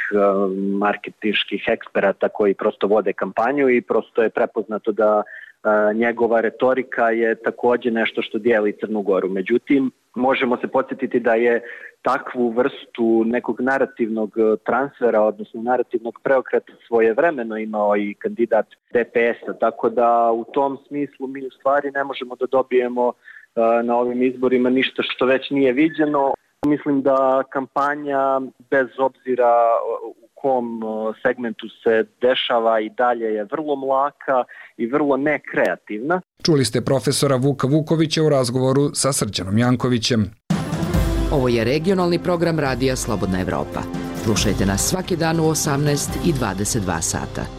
marketinških 0.80 1.64
eksperata 1.68 2.30
koji 2.30 2.54
prosto 2.54 2.88
vode 2.88 3.14
kampanju 3.14 3.70
i 3.70 3.82
prosto 3.82 4.24
je 4.24 4.30
prepoznato 4.30 4.92
da 4.92 5.24
njegova 5.96 6.42
retorika 6.42 7.10
je 7.10 7.36
takođe 7.36 7.92
nešto 7.92 8.22
što 8.22 8.38
dijeli 8.38 8.78
Crnu 8.80 9.02
Goru. 9.02 9.30
Međutim, 9.30 9.92
možemo 10.16 10.58
se 10.58 10.68
podsjetiti 10.68 11.20
da 11.20 11.34
je 11.34 11.62
takvu 12.02 12.50
vrstu 12.50 13.24
nekog 13.26 13.62
narativnog 13.62 14.34
transfera, 14.66 15.22
odnosno 15.22 15.62
narativnog 15.62 16.20
preokreta 16.24 16.74
svoje 16.88 17.14
vremeno 17.14 17.58
imao 17.58 17.98
i 17.98 18.14
kandidat 18.14 18.66
DPS-a, 18.94 19.54
tako 19.54 19.90
da 19.90 20.32
u 20.32 20.44
tom 20.44 20.78
smislu 20.88 21.28
mi 21.28 21.48
u 21.48 21.52
stvari 21.52 21.92
ne 21.92 22.04
možemo 22.04 22.36
da 22.36 22.46
dobijemo 22.52 23.14
na 23.84 23.96
ovim 23.98 24.24
izborima 24.24 24.70
ništa 24.70 25.04
što 25.06 25.26
već 25.26 25.50
nije 25.50 25.74
viđeno. 25.74 26.34
Mislim 26.68 27.02
da 27.02 27.44
kampanja 27.50 28.42
bez 28.70 28.88
obzira 28.98 29.54
kom 30.42 30.82
segmentu 31.22 31.68
se 31.84 32.06
dešava 32.22 32.80
i 32.80 32.90
dalje 32.90 33.26
je 33.26 33.44
vrlo 33.44 33.76
mlaka 33.76 34.44
i 34.78 34.86
vrlo 34.86 35.18
nekreativna. 35.18 36.22
Čuli 36.44 36.66
ste 36.66 36.82
profesora 36.82 37.36
Vuka 37.36 37.68
Vukovića 37.68 38.24
u 38.24 38.30
razgovoru 38.30 38.90
sa 38.94 39.14
Srđanom 39.14 39.58
Jankovićem. 39.58 40.32
Ovo 41.32 41.48
je 41.48 41.64
regionalni 41.64 42.20
program 42.20 42.60
Radija 42.60 42.96
Slobodna 42.96 43.42
Evropa. 43.42 43.82
Slušajte 44.24 44.66
nas 44.66 44.82
svaki 44.82 45.16
dan 45.16 45.40
u 45.40 45.44
18 45.44 46.30
i 46.30 46.34
22 46.34 47.02
sata. 47.02 47.59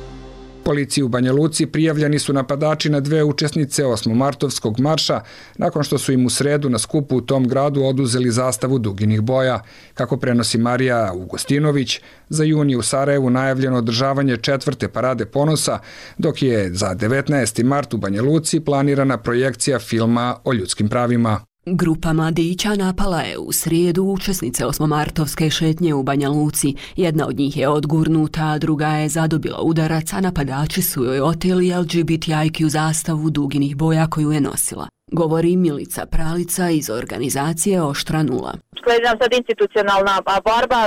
Policiji 0.64 1.05
u 1.05 1.09
Banja 1.09 1.33
Luci 1.33 1.67
prijavljeni 1.67 2.19
su 2.19 2.33
napadači 2.33 2.90
na 2.90 3.00
dve 3.00 3.25
učesnice 3.25 3.85
8. 3.85 4.14
martovskog 4.14 4.81
marša 4.81 5.21
nakon 5.59 5.83
što 5.83 5.99
su 5.99 6.12
im 6.12 6.26
u 6.26 6.31
sredu 6.31 6.71
na 6.71 6.79
skupu 6.79 7.17
u 7.17 7.21
tom 7.21 7.49
gradu 7.49 7.83
oduzeli 7.83 8.31
zastavu 8.31 8.79
duginih 8.79 9.21
boja. 9.21 9.62
Kako 9.95 10.17
prenosi 10.17 10.59
Marija 10.59 11.12
Ugostinović, 11.14 12.00
za 12.29 12.45
juni 12.45 12.76
u 12.76 12.83
Sarajevu 12.83 13.31
najavljeno 13.31 13.76
održavanje 13.76 14.37
četvrte 14.37 14.88
parade 14.88 15.26
ponosa, 15.26 15.79
dok 16.19 16.43
je 16.43 16.75
za 16.75 16.95
19. 16.95 17.64
mart 17.64 17.95
u 17.95 17.99
Banja 17.99 18.23
Luci 18.23 18.61
planirana 18.61 19.19
projekcija 19.19 19.79
filma 19.79 20.37
o 20.45 20.52
ljudskim 20.52 20.88
pravima. 20.88 21.50
Grupa 21.67 22.12
mladića 22.12 22.75
napala 22.75 23.21
je 23.21 23.38
u 23.38 23.52
srijedu 23.52 24.02
učesnice 24.02 24.67
osmomartovske 24.67 25.50
šetnje 25.50 25.95
u 25.95 26.02
Banja 26.02 26.29
Luci. 26.29 26.75
Jedna 26.97 27.26
od 27.26 27.38
njih 27.38 27.57
je 27.57 27.69
odgurnuta, 27.69 28.47
a 28.47 28.59
druga 28.59 28.88
je 28.88 29.09
zadobila 29.09 29.62
udarac, 29.62 30.12
a 30.12 30.21
napadači 30.21 30.83
su 30.83 31.05
joj 31.05 31.21
oteli 31.21 31.73
LGBTIQ 31.73 32.69
zastavu 32.69 33.31
duginih 33.31 33.76
boja 33.76 34.07
koju 34.07 34.33
je 34.33 34.40
nosila 34.40 34.88
govori 35.12 35.57
Milica 35.57 36.02
Pralica 36.07 36.71
iz 36.71 36.90
organizacije 36.90 37.83
Oštra 37.83 38.23
Nula. 38.23 38.52
Slijedi 38.83 39.05
nam 39.09 39.17
sad 39.23 39.31
institucionalna 39.40 40.14
borba, 40.49 40.81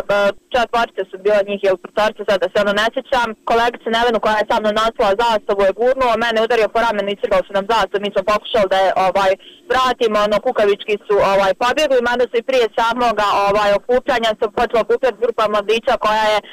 četvorice 0.53 1.01
su 1.09 1.15
bila 1.25 1.39
njih 1.49 1.61
ili 1.63 1.81
protorce, 1.83 2.21
sada 2.29 2.45
se 2.49 2.57
ono 2.63 2.73
ne 2.81 2.85
sjećam. 2.93 3.29
Kolegica 3.51 3.89
Nevenu 3.97 4.19
koja 4.23 4.35
je 4.39 4.49
sa 4.49 4.55
mnom 4.59 4.73
nosila 4.81 5.19
zastavu 5.23 5.61
je 5.67 5.77
gurnuo, 5.79 6.21
mene 6.23 6.37
udario 6.45 6.73
po 6.73 6.79
ramenu 6.85 7.09
i 7.11 7.19
crgao 7.21 7.41
su 7.47 7.51
nam 7.57 7.65
zastavu, 7.73 8.03
mi 8.03 8.13
smo 8.13 8.21
pokušali 8.31 8.67
da 8.73 8.77
je 8.85 8.91
ovaj, 9.07 9.31
vratimo, 9.71 10.17
ono 10.27 10.37
kukavički 10.47 10.95
su 11.07 11.15
ovaj, 11.33 11.53
pobjegli, 11.63 12.07
mada 12.09 12.25
su 12.29 12.35
i 12.37 12.47
prije 12.49 12.65
samoga 12.79 13.27
ovaj, 13.49 13.69
okupljanja 13.79 14.31
su 14.39 14.45
počela 14.57 14.81
okupljati 14.85 15.21
grupa 15.23 15.43
mladića 15.53 15.95
koja 16.05 16.25
je 16.33 16.39
uh, 16.41 16.47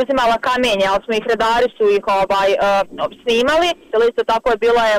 uzimala 0.00 0.36
kamenje, 0.48 0.86
ali 0.90 1.00
smo 1.04 1.12
ih 1.16 1.24
redari 1.32 1.68
su 1.76 1.84
ih 1.96 2.04
ovaj, 2.20 2.50
uh, 2.54 2.60
snimali, 3.22 3.68
isto 4.10 4.22
tako 4.32 4.46
je 4.50 4.62
bilo 4.66 4.82
je 4.90 4.96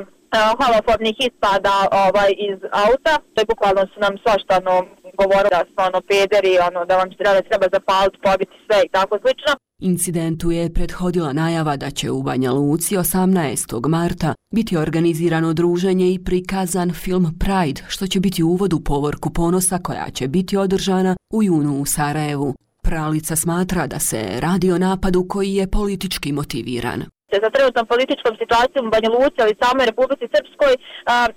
homofobnih 0.60 1.16
ispada 1.28 1.76
ovaj, 2.06 2.32
iz 2.50 2.60
auta. 2.86 3.14
To 3.34 3.38
je 3.42 3.50
bukvalno 3.52 3.82
su 3.92 3.98
nam 4.06 4.14
svašta 4.24 4.54
ono, 4.62 4.76
govorili 5.22 5.54
da 5.56 5.62
smo 5.70 5.82
ono, 5.90 6.00
pederi, 6.10 6.54
ono, 6.70 6.80
da 6.90 6.94
vam 7.02 7.10
treba, 7.20 7.42
treba 7.50 7.68
zapaliti, 7.76 8.18
pobiti 8.26 8.56
sve 8.66 8.78
i 8.86 8.90
tako 8.96 9.14
slično. 9.24 9.54
Incidentu 9.92 10.52
je 10.52 10.74
prethodila 10.74 11.34
najava 11.34 11.78
da 11.78 11.90
će 11.92 12.12
u 12.12 12.24
Banja 12.24 12.52
Luci 12.52 12.96
18. 12.96 13.88
marta 13.88 14.34
biti 14.56 14.78
organizirano 14.78 15.54
druženje 15.54 16.14
i 16.14 16.24
prikazan 16.24 16.94
film 16.94 17.26
Pride, 17.40 17.82
što 17.88 18.08
će 18.08 18.20
biti 18.20 18.44
uvod 18.44 18.74
u 18.74 18.80
povorku 18.80 19.30
ponosa 19.30 19.78
koja 19.78 20.10
će 20.14 20.28
biti 20.28 20.58
održana 20.58 21.16
u 21.34 21.44
junu 21.44 21.82
u 21.82 21.86
Sarajevu. 21.86 22.54
Pralica 22.84 23.36
smatra 23.36 23.88
da 23.88 24.00
se 24.00 24.40
radi 24.40 24.72
o 24.72 24.78
napadu 24.78 25.26
koji 25.28 25.54
je 25.54 25.72
politički 25.72 26.32
motiviran 26.32 27.04
sa 27.44 27.50
trenutnom 27.56 27.86
političkom 27.94 28.34
situacijom 28.42 28.84
u 28.86 28.94
Banja 28.94 29.10
Luci, 29.16 29.40
ali 29.42 29.62
samoj 29.64 29.86
Republici 29.92 30.26
Srpskoj, 30.34 30.74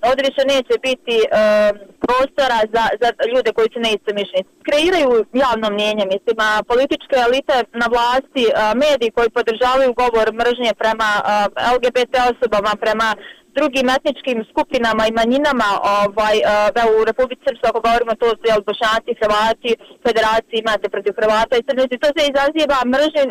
ovde 0.08 0.22
više 0.28 0.42
neće 0.54 0.74
biti 0.88 1.16
prostora 2.04 2.58
za, 2.74 2.84
za 3.00 3.08
ljude 3.32 3.50
koji 3.56 3.68
su 3.72 3.78
neistomišljenici. 3.86 4.56
Kreiraju 4.68 5.10
javno 5.44 5.66
mnjenje, 5.74 6.04
mislim, 6.14 6.36
političke 6.72 7.16
elite 7.26 7.56
na 7.82 7.86
vlasti, 7.94 8.44
mediji 8.84 9.14
koji 9.16 9.36
podržavaju 9.38 9.98
govor 10.02 10.26
mržnje 10.40 10.72
prema 10.82 11.10
LGBT 11.74 12.14
osobama, 12.32 12.72
prema 12.84 13.08
drugim 13.58 13.86
etničkim 13.96 14.38
skupinama 14.50 15.02
i 15.06 15.16
manjinama 15.20 15.68
ovaj, 16.04 16.36
da 16.76 16.82
u 16.96 17.04
Republici 17.10 17.42
Srpskoj, 17.46 17.68
ako 17.70 17.84
govorimo 17.86 18.12
to 18.22 18.28
su 18.38 18.44
jel, 18.50 18.60
bošnjaci, 18.68 19.18
hrvati, 19.20 19.70
federaciji 20.06 20.56
imate 20.60 20.86
protiv 20.94 21.12
hrvata 21.20 21.54
i 21.56 21.66
crnici, 21.66 22.02
to 22.02 22.08
se 22.14 22.22
izaziva 22.30 22.78
mržnje 22.94 23.22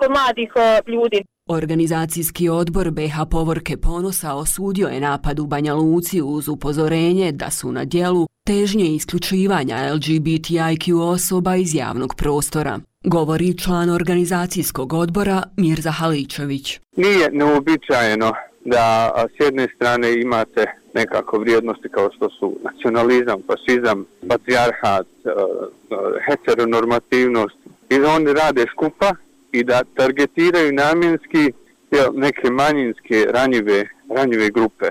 kod 0.00 0.10
mladih 0.16 0.50
ljudi. 0.94 1.20
Organizacijski 1.48 2.48
odbor 2.48 2.90
BH 2.90 3.14
Povorke 3.30 3.76
Ponosa 3.76 4.34
osudio 4.34 4.88
je 4.88 5.00
napad 5.00 5.40
u 5.40 5.46
Banja 5.46 5.74
Luci 5.74 6.22
uz 6.22 6.48
upozorenje 6.48 7.32
da 7.32 7.50
su 7.50 7.72
na 7.72 7.84
dijelu 7.84 8.26
težnje 8.46 8.84
isključivanja 8.84 9.76
LGBTIQ 9.94 11.00
osoba 11.00 11.56
iz 11.56 11.74
javnog 11.74 12.14
prostora. 12.16 12.80
Govori 13.04 13.58
član 13.58 13.90
organizacijskog 13.90 14.92
odbora 14.92 15.42
Mirza 15.56 15.90
Haličević. 15.90 16.80
Nije 16.96 17.30
neobičajeno 17.32 18.32
da 18.64 19.10
s 19.36 19.44
jedne 19.44 19.68
strane 19.76 20.20
imate 20.20 20.66
nekako 20.94 21.38
vrijednosti 21.38 21.88
kao 21.88 22.10
što 22.16 22.30
su 22.30 22.56
nacionalizam, 22.62 23.42
fašizam, 23.46 24.04
patrijarhat, 24.28 25.06
heteronormativnost 26.26 27.56
i 27.90 27.98
da 27.98 28.10
oni 28.10 28.32
rade 28.32 28.64
skupa 28.72 29.14
i 29.54 29.64
da 29.64 29.82
targetiraju 29.96 30.72
namjenski 30.72 31.52
neke 32.14 32.50
manjinske 32.50 33.26
ranjive, 33.28 33.88
ranjive 34.16 34.50
grupe. 34.50 34.86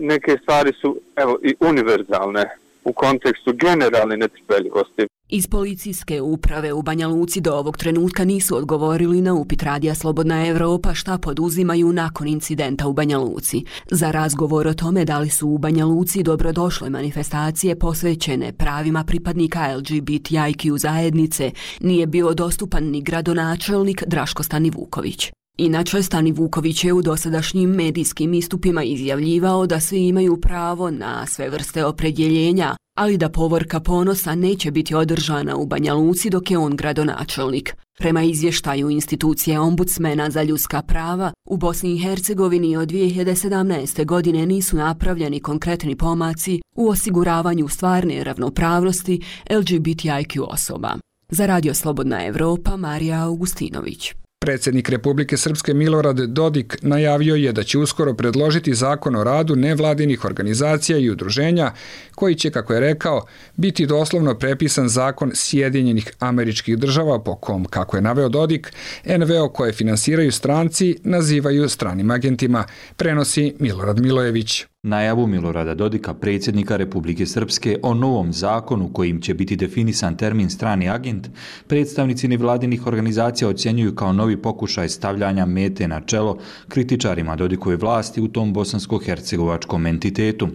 Neke 0.00 0.36
stvari 0.42 0.72
su 0.80 1.00
evo, 1.16 1.38
i 1.42 1.54
univerzalne 1.60 2.44
u 2.84 2.92
kontekstu 2.92 3.52
generalne 3.52 4.16
netrpeljivosti. 4.16 5.06
Iz 5.34 5.46
policijske 5.46 6.20
uprave 6.20 6.72
u 6.72 6.82
Banja 6.82 7.08
Luci 7.08 7.40
do 7.40 7.54
ovog 7.54 7.76
trenutka 7.76 8.24
nisu 8.24 8.56
odgovorili 8.56 9.20
na 9.20 9.34
upit 9.34 9.62
Radija 9.62 9.94
Slobodna 9.94 10.46
Evropa 10.46 10.94
šta 10.94 11.18
poduzimaju 11.18 11.92
nakon 11.92 12.28
incidenta 12.28 12.86
u 12.86 12.92
Banja 12.92 13.18
Luci. 13.18 13.64
Za 13.90 14.10
razgovor 14.10 14.66
o 14.66 14.74
tome 14.74 15.04
da 15.04 15.18
li 15.18 15.30
su 15.30 15.48
u 15.48 15.58
Banja 15.58 15.84
Luci 15.84 16.22
dobrodošle 16.22 16.90
manifestacije 16.90 17.78
posvećene 17.78 18.52
pravima 18.52 19.04
pripadnika 19.04 19.76
LGBTIQ 19.76 20.78
zajednice 20.78 21.50
nije 21.80 22.06
bio 22.06 22.34
dostupan 22.34 22.84
ni 22.84 23.02
gradonačelnik 23.02 24.04
Draško 24.06 24.42
Stani 24.42 24.70
Vuković. 24.70 25.30
Inače, 25.58 26.02
Stani 26.02 26.32
Vuković 26.32 26.84
je 26.84 26.92
u 26.92 27.02
dosadašnjim 27.02 27.70
medijskim 27.70 28.34
istupima 28.34 28.82
izjavljivao 28.82 29.66
da 29.66 29.80
svi 29.80 30.06
imaju 30.06 30.40
pravo 30.40 30.90
na 30.90 31.26
sve 31.26 31.50
vrste 31.50 31.84
opredjeljenja, 31.84 32.76
ali 32.96 33.16
da 33.16 33.28
povorka 33.28 33.80
ponosa 33.80 34.34
neće 34.34 34.70
biti 34.70 34.94
održana 34.94 35.56
u 35.56 35.66
Banja 35.66 35.94
Luci 35.94 36.30
dok 36.30 36.50
je 36.50 36.58
on 36.58 36.76
gradonačelnik. 36.76 37.76
Prema 37.98 38.22
izvještaju 38.22 38.90
institucije 38.90 39.60
ombudsmena 39.60 40.30
za 40.30 40.42
ljudska 40.42 40.82
prava, 40.82 41.32
u 41.48 41.56
Bosni 41.56 41.94
i 41.94 41.98
Hercegovini 41.98 42.76
od 42.76 42.88
2017. 42.88 44.04
godine 44.04 44.46
nisu 44.46 44.76
napravljeni 44.76 45.40
konkretni 45.40 45.96
pomaci 45.96 46.60
u 46.76 46.88
osiguravanju 46.88 47.68
stvarne 47.68 48.24
ravnopravnosti 48.24 49.20
LGBTIQ 49.50 50.40
osoba. 50.40 50.94
Za 51.28 51.46
Radio 51.46 51.74
Slobodna 51.74 52.26
Evropa, 52.26 52.76
Marija 52.76 53.24
Augustinović. 53.24 54.21
Predsjednik 54.42 54.88
Republike 54.88 55.36
Srpske 55.36 55.74
Milorad 55.74 56.16
Dodik 56.16 56.76
najavio 56.82 57.34
je 57.34 57.52
da 57.52 57.62
će 57.62 57.78
uskoro 57.78 58.14
predložiti 58.14 58.74
zakon 58.74 59.16
o 59.16 59.24
radu 59.24 59.56
nevladinih 59.56 60.24
organizacija 60.24 60.98
i 60.98 61.10
udruženja, 61.10 61.72
koji 62.14 62.34
će, 62.34 62.50
kako 62.50 62.74
je 62.74 62.80
rekao, 62.80 63.26
biti 63.56 63.86
doslovno 63.86 64.34
prepisan 64.38 64.88
zakon 64.88 65.30
Sjedinjenih 65.34 66.12
američkih 66.18 66.78
država 66.78 67.22
po 67.22 67.36
kom, 67.36 67.64
kako 67.64 67.96
je 67.96 68.02
naveo 68.02 68.28
Dodik, 68.28 68.72
NVO 69.04 69.48
koje 69.48 69.72
finansiraju 69.72 70.32
stranci 70.32 70.96
nazivaju 71.04 71.68
stranim 71.68 72.10
agentima, 72.10 72.64
prenosi 72.96 73.54
Milorad 73.58 74.00
Milojević. 74.00 74.71
Najavu 74.86 75.26
Milorada 75.26 75.74
Dodika, 75.74 76.14
predsjednika 76.14 76.76
Republike 76.76 77.26
Srpske, 77.26 77.78
o 77.82 77.94
novom 77.94 78.32
zakonu 78.32 78.92
kojim 78.92 79.20
će 79.20 79.34
biti 79.34 79.56
definisan 79.56 80.16
termin 80.16 80.50
strani 80.50 80.88
agent, 80.88 81.28
predstavnici 81.66 82.28
nevladinih 82.28 82.86
organizacija 82.86 83.48
ocjenjuju 83.48 83.94
kao 83.94 84.12
novi 84.12 84.36
pokušaj 84.36 84.88
stavljanja 84.88 85.46
mete 85.46 85.88
na 85.88 86.00
čelo 86.00 86.38
kritičarima 86.68 87.36
Dodikove 87.36 87.76
vlasti 87.76 88.20
u 88.20 88.28
tom 88.28 88.54
bosansko-hercegovačkom 88.54 89.88
entitetu. 89.88 90.48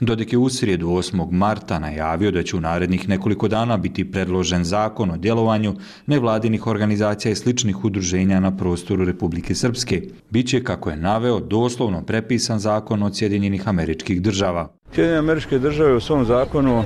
Dodik 0.00 0.32
je 0.32 0.38
u 0.38 0.48
srijedu 0.48 0.88
8. 0.88 1.30
marta 1.30 1.78
najavio 1.78 2.30
da 2.30 2.42
će 2.42 2.56
u 2.56 2.60
narednih 2.60 3.08
nekoliko 3.08 3.48
dana 3.48 3.76
biti 3.76 4.10
predložen 4.10 4.64
zakon 4.64 5.10
o 5.10 5.16
djelovanju 5.16 5.74
nevladinih 6.06 6.66
organizacija 6.66 7.32
i 7.32 7.36
sličnih 7.36 7.84
udruženja 7.84 8.40
na 8.40 8.56
prostoru 8.56 9.04
Republike 9.04 9.54
Srpske. 9.54 10.02
Biće, 10.30 10.64
kako 10.64 10.90
je 10.90 10.96
naveo, 10.96 11.40
doslovno 11.40 12.02
prepisan 12.02 12.58
zakon 12.58 13.02
od 13.02 13.16
Sjedinjenih 13.16 13.69
američkih 13.70 14.22
država. 14.22 14.68
Sjedinje 14.94 15.18
američke 15.18 15.58
države 15.58 15.94
u 15.94 16.00
svom 16.00 16.24
zakonu 16.24 16.84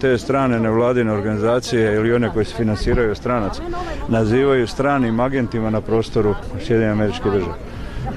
te 0.00 0.18
strane 0.18 0.60
nevladine 0.60 1.12
organizacije 1.12 1.94
ili 1.94 2.14
one 2.14 2.30
koje 2.32 2.44
se 2.44 2.54
finansiraju 2.56 3.14
stranac 3.14 3.60
nazivaju 4.08 4.66
stranim 4.66 5.20
agentima 5.20 5.70
na 5.70 5.80
prostoru 5.80 6.34
Sjedinje 6.66 6.90
američke 6.90 7.30
države. 7.30 7.54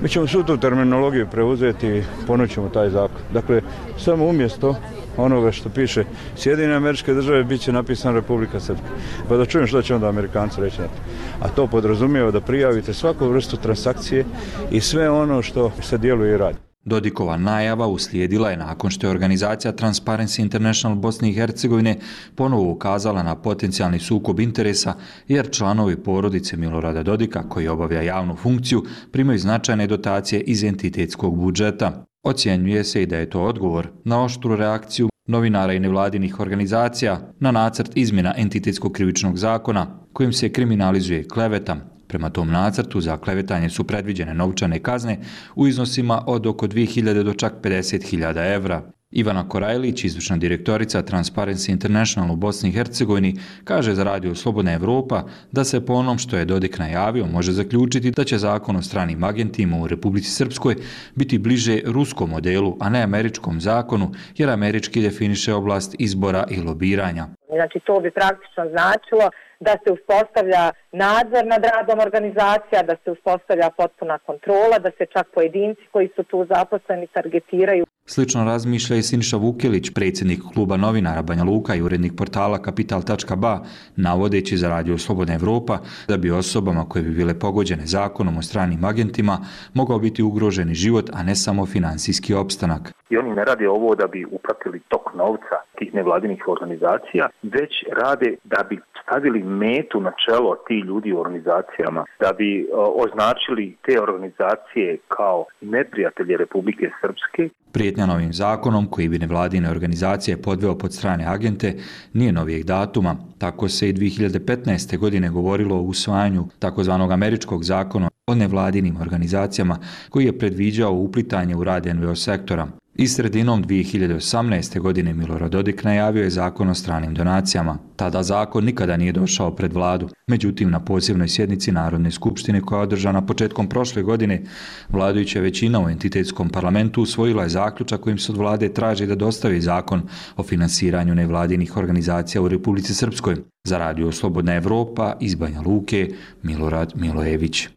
Mi 0.01 0.09
ćemo 0.09 0.27
svu 0.27 0.43
tu 0.43 0.57
terminologiju 0.57 1.27
preuzeti 1.31 1.87
i 1.87 2.03
ponućemo 2.27 2.69
taj 2.69 2.89
zakon. 2.89 3.21
Dakle, 3.33 3.61
samo 3.97 4.25
umjesto 4.25 4.75
onoga 5.17 5.51
što 5.51 5.69
piše 5.69 6.03
Sjedinje 6.37 6.73
američke 6.73 7.13
države 7.13 7.43
bit 7.43 7.61
će 7.61 7.71
napisan 7.71 8.15
Republika 8.15 8.59
Srpska. 8.59 8.87
Pa 9.29 9.37
da 9.37 9.45
čujem 9.45 9.67
što 9.67 9.81
će 9.81 9.95
onda 9.95 10.09
Amerikanci 10.09 10.61
reći 10.61 10.81
na 10.81 10.87
to. 10.87 11.01
A 11.41 11.47
to 11.47 11.67
podrazumijeva 11.67 12.31
da 12.31 12.41
prijavite 12.41 12.93
svaku 12.93 13.27
vrstu 13.27 13.57
transakcije 13.57 14.25
i 14.71 14.81
sve 14.81 15.09
ono 15.09 15.41
što 15.41 15.71
se 15.81 15.97
djeluje 15.97 16.33
i 16.33 16.37
radi. 16.37 16.64
Dodikova 16.85 17.37
najava 17.37 17.87
uslijedila 17.87 18.49
je 18.49 18.57
nakon 18.57 18.89
što 18.89 19.07
je 19.07 19.11
organizacija 19.11 19.73
Transparency 19.73 20.41
International 20.41 20.97
Bosne 20.97 21.29
i 21.29 21.33
Hercegovine 21.33 21.97
ponovo 22.35 22.71
ukazala 22.71 23.23
na 23.23 23.35
potencijalni 23.35 23.99
sukob 23.99 24.39
interesa 24.39 24.93
jer 25.27 25.51
članovi 25.51 26.03
porodice 26.03 26.57
Milorada 26.57 27.03
Dodika 27.03 27.49
koji 27.49 27.67
obavlja 27.67 28.01
javnu 28.01 28.35
funkciju 28.35 28.83
primaju 29.11 29.39
značajne 29.39 29.87
dotacije 29.87 30.41
iz 30.41 30.63
entitetskog 30.63 31.37
budžeta. 31.37 32.05
Ocjenjuje 32.23 32.83
se 32.83 33.03
i 33.03 33.05
da 33.05 33.17
je 33.17 33.29
to 33.29 33.43
odgovor 33.43 33.87
na 34.03 34.23
oštru 34.23 34.55
reakciju 34.55 35.09
novinara 35.27 35.73
i 35.73 35.79
nevladinih 35.79 36.39
organizacija 36.39 37.33
na 37.39 37.51
nacrt 37.51 37.91
izmjena 37.95 38.33
entitetskog 38.37 38.91
krivičnog 38.91 39.37
zakona 39.37 39.99
kojim 40.13 40.33
se 40.33 40.49
kriminalizuje 40.49 41.27
kleveta, 41.27 41.94
Prema 42.15 42.29
tom 42.29 42.51
nacrtu 42.51 43.01
za 43.01 43.17
klevetanje 43.17 43.69
su 43.69 43.83
predviđene 43.83 44.33
novčane 44.33 44.79
kazne 44.79 45.17
u 45.55 45.67
iznosima 45.67 46.23
od 46.27 46.47
oko 46.47 46.67
2000 46.67 47.23
do 47.23 47.33
čak 47.33 47.53
50.000 47.61 48.55
evra. 48.55 48.81
Ivana 49.11 49.49
Korajlić, 49.49 50.03
izvršna 50.03 50.37
direktorica 50.37 51.03
Transparency 51.03 51.71
International 51.71 52.33
u 52.33 52.35
Bosni 52.35 52.69
i 52.69 52.71
Hercegovini, 52.71 53.33
kaže 53.63 53.93
za 53.93 54.03
radio 54.03 54.35
Slobodna 54.35 54.73
Evropa 54.73 55.23
da 55.51 55.63
se 55.63 55.85
po 55.85 55.93
onom 55.93 56.17
što 56.17 56.37
je 56.37 56.45
Dodik 56.45 56.79
najavio 56.79 57.25
može 57.25 57.51
zaključiti 57.51 58.11
da 58.11 58.23
će 58.23 58.37
zakon 58.37 58.75
o 58.75 58.81
stranim 58.81 59.23
agentima 59.23 59.77
u 59.77 59.87
Republici 59.87 60.31
Srpskoj 60.31 60.75
biti 61.15 61.37
bliže 61.37 61.79
ruskom 61.85 62.29
modelu, 62.29 62.77
a 62.79 62.89
ne 62.89 63.01
američkom 63.01 63.61
zakonu, 63.61 64.11
jer 64.37 64.49
američki 64.49 65.01
definiše 65.01 65.53
oblast 65.53 65.95
izbora 65.99 66.43
i 66.49 66.61
lobiranja. 66.61 67.27
Znači 67.49 67.79
to 67.85 67.99
bi 67.99 68.11
praktično 68.11 68.63
značilo 68.69 69.29
da 69.59 69.77
se 69.83 69.91
uspostavlja 69.91 70.71
nadzor 70.91 71.45
nad 71.45 71.63
radom 71.73 71.99
organizacija, 71.99 72.83
da 72.83 72.95
se 73.03 73.11
uspostavlja 73.11 73.69
potpuna 73.77 74.17
kontrola, 74.17 74.79
da 74.79 74.91
se 74.97 75.05
čak 75.13 75.27
pojedinci 75.33 75.81
koji 75.91 76.09
su 76.15 76.23
tu 76.23 76.45
zaposleni 76.45 77.07
targetiraju. 77.07 77.85
Slično 78.07 78.43
razmišlja 78.45 78.95
i 78.97 79.01
Siniša 79.01 79.37
Vukelić, 79.37 79.93
predsjednik 79.93 80.39
kluba 80.53 80.77
novinara 80.77 81.21
Banja 81.21 81.43
Luka 81.43 81.75
i 81.75 81.81
urednik 81.81 82.13
portala 82.17 82.61
Kapital.ba, 82.61 83.59
navodeći 83.95 84.57
za 84.57 84.69
radio 84.69 84.97
Slobodna 84.97 85.33
Evropa 85.33 85.77
da 86.07 86.17
bi 86.17 86.31
osobama 86.31 86.89
koje 86.89 87.03
bi 87.03 87.09
bile 87.09 87.39
pogođene 87.39 87.85
zakonom 87.85 88.37
o 88.37 88.41
stranim 88.41 88.83
agentima 88.85 89.37
mogao 89.73 89.99
biti 89.99 90.23
ugroženi 90.23 90.73
život, 90.73 91.09
a 91.13 91.23
ne 91.23 91.35
samo 91.35 91.65
finansijski 91.65 92.33
opstanak. 92.33 92.93
I 93.09 93.17
oni 93.17 93.35
ne 93.35 93.45
rade 93.45 93.69
ovo 93.69 93.95
da 93.95 94.07
bi 94.07 94.25
upratili 94.31 94.79
tok 94.87 95.13
novca 95.15 95.57
tih 95.77 95.93
nevladinih 95.93 96.47
organizacija, 96.47 97.29
već 97.43 97.71
rade 98.01 98.35
da 98.43 98.63
bi 98.69 98.79
stavili 99.03 99.43
metu 99.45 99.99
na 100.01 100.11
čelo 100.25 100.55
ti 100.67 100.73
ljudi 100.73 101.13
u 101.13 101.19
organizacijama, 101.19 102.05
da 102.19 102.33
bi 102.33 102.67
označili 102.73 103.75
te 103.85 104.01
organizacije 104.01 104.97
kao 105.07 105.45
neprijatelje 105.61 106.37
Republike 106.37 106.89
Srpske. 107.01 107.49
Prijetnja 107.71 108.05
novim 108.05 108.33
zakonom 108.33 108.85
koji 108.85 109.09
bi 109.09 109.19
nevladine 109.19 109.69
organizacije 109.71 110.41
podveo 110.41 110.77
pod 110.77 110.93
strane 110.93 111.25
agente 111.27 111.73
nije 112.13 112.31
novijeg 112.31 112.63
datuma. 112.63 113.15
Tako 113.37 113.69
se 113.69 113.89
i 113.89 113.93
2015. 113.93 114.97
godine 114.97 115.29
govorilo 115.29 115.75
o 115.75 115.81
usvajanju 115.81 116.43
takozvanog 116.59 117.11
američkog 117.11 117.63
zakona 117.63 118.09
o 118.27 118.35
nevladinim 118.35 118.97
organizacijama 119.01 119.77
koji 120.09 120.25
je 120.25 120.39
predviđao 120.39 120.91
uplitanje 120.91 121.55
u 121.55 121.63
rad 121.63 121.85
NVO 121.85 122.15
sektora. 122.15 122.67
I 122.97 123.07
sredinom 123.07 123.63
2018. 123.63 124.79
godine 124.79 125.13
Milorad 125.13 125.51
Dodik 125.51 125.83
najavio 125.83 126.23
je 126.23 126.29
zakon 126.29 126.69
o 126.69 126.75
stranim 126.75 127.13
donacijama. 127.13 127.77
Tada 127.95 128.23
zakon 128.23 128.65
nikada 128.65 128.97
nije 128.97 129.11
došao 129.11 129.55
pred 129.55 129.73
vladu. 129.73 130.09
Međutim, 130.27 130.71
na 130.71 130.79
posebnoj 130.79 131.27
sjednici 131.27 131.71
Narodne 131.71 132.11
skupštine 132.11 132.61
koja 132.61 132.79
je 132.79 132.83
održana 132.83 133.25
početkom 133.25 133.69
prošle 133.69 134.03
godine, 134.03 134.43
vladajuća 134.89 135.39
većina 135.39 135.79
u 135.79 135.89
entitetskom 135.89 136.49
parlamentu 136.49 137.01
usvojila 137.01 137.43
je 137.43 137.49
zaključak 137.49 138.01
kojim 138.01 138.17
se 138.17 138.31
od 138.31 138.37
vlade 138.37 138.73
traži 138.73 139.07
da 139.07 139.15
dostavi 139.15 139.61
zakon 139.61 140.01
o 140.37 140.43
finansiranju 140.43 141.15
nevladinih 141.15 141.77
organizacija 141.77 142.41
u 142.41 142.47
Republici 142.47 142.93
Srpskoj. 142.93 143.35
Za 143.67 143.77
radio 143.77 144.11
Slobodna 144.11 144.55
Evropa 144.55 145.13
iz 145.19 145.35
Banja 145.35 145.61
Luke, 145.61 146.09
Milorad 146.43 146.93
Milojević. 146.95 147.67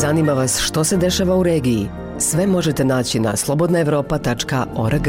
Zanima 0.00 0.32
vas 0.32 0.60
što 0.60 0.84
se 0.84 0.96
dešava 0.96 1.36
u 1.36 1.42
regiji? 1.42 1.88
Sve 2.18 2.46
možete 2.46 2.84
naći 2.84 3.20
na 3.20 3.36
slobodnaevropa.org. 3.36 5.08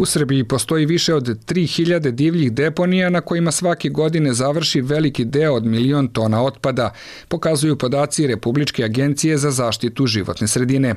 U 0.00 0.06
Srbiji 0.06 0.44
postoji 0.44 0.86
više 0.86 1.14
od 1.14 1.24
3000 1.24 2.10
divljih 2.10 2.52
deponija 2.52 3.10
na 3.10 3.20
kojima 3.20 3.50
svake 3.50 3.88
godine 3.88 4.32
završi 4.32 4.80
veliki 4.80 5.24
deo 5.24 5.54
od 5.54 5.66
milion 5.66 6.08
tona 6.08 6.42
otpada, 6.42 6.92
pokazuju 7.28 7.78
podaci 7.78 8.26
Republičke 8.26 8.84
agencije 8.84 9.38
za 9.38 9.50
zaštitu 9.50 10.06
životne 10.06 10.48
sredine. 10.48 10.94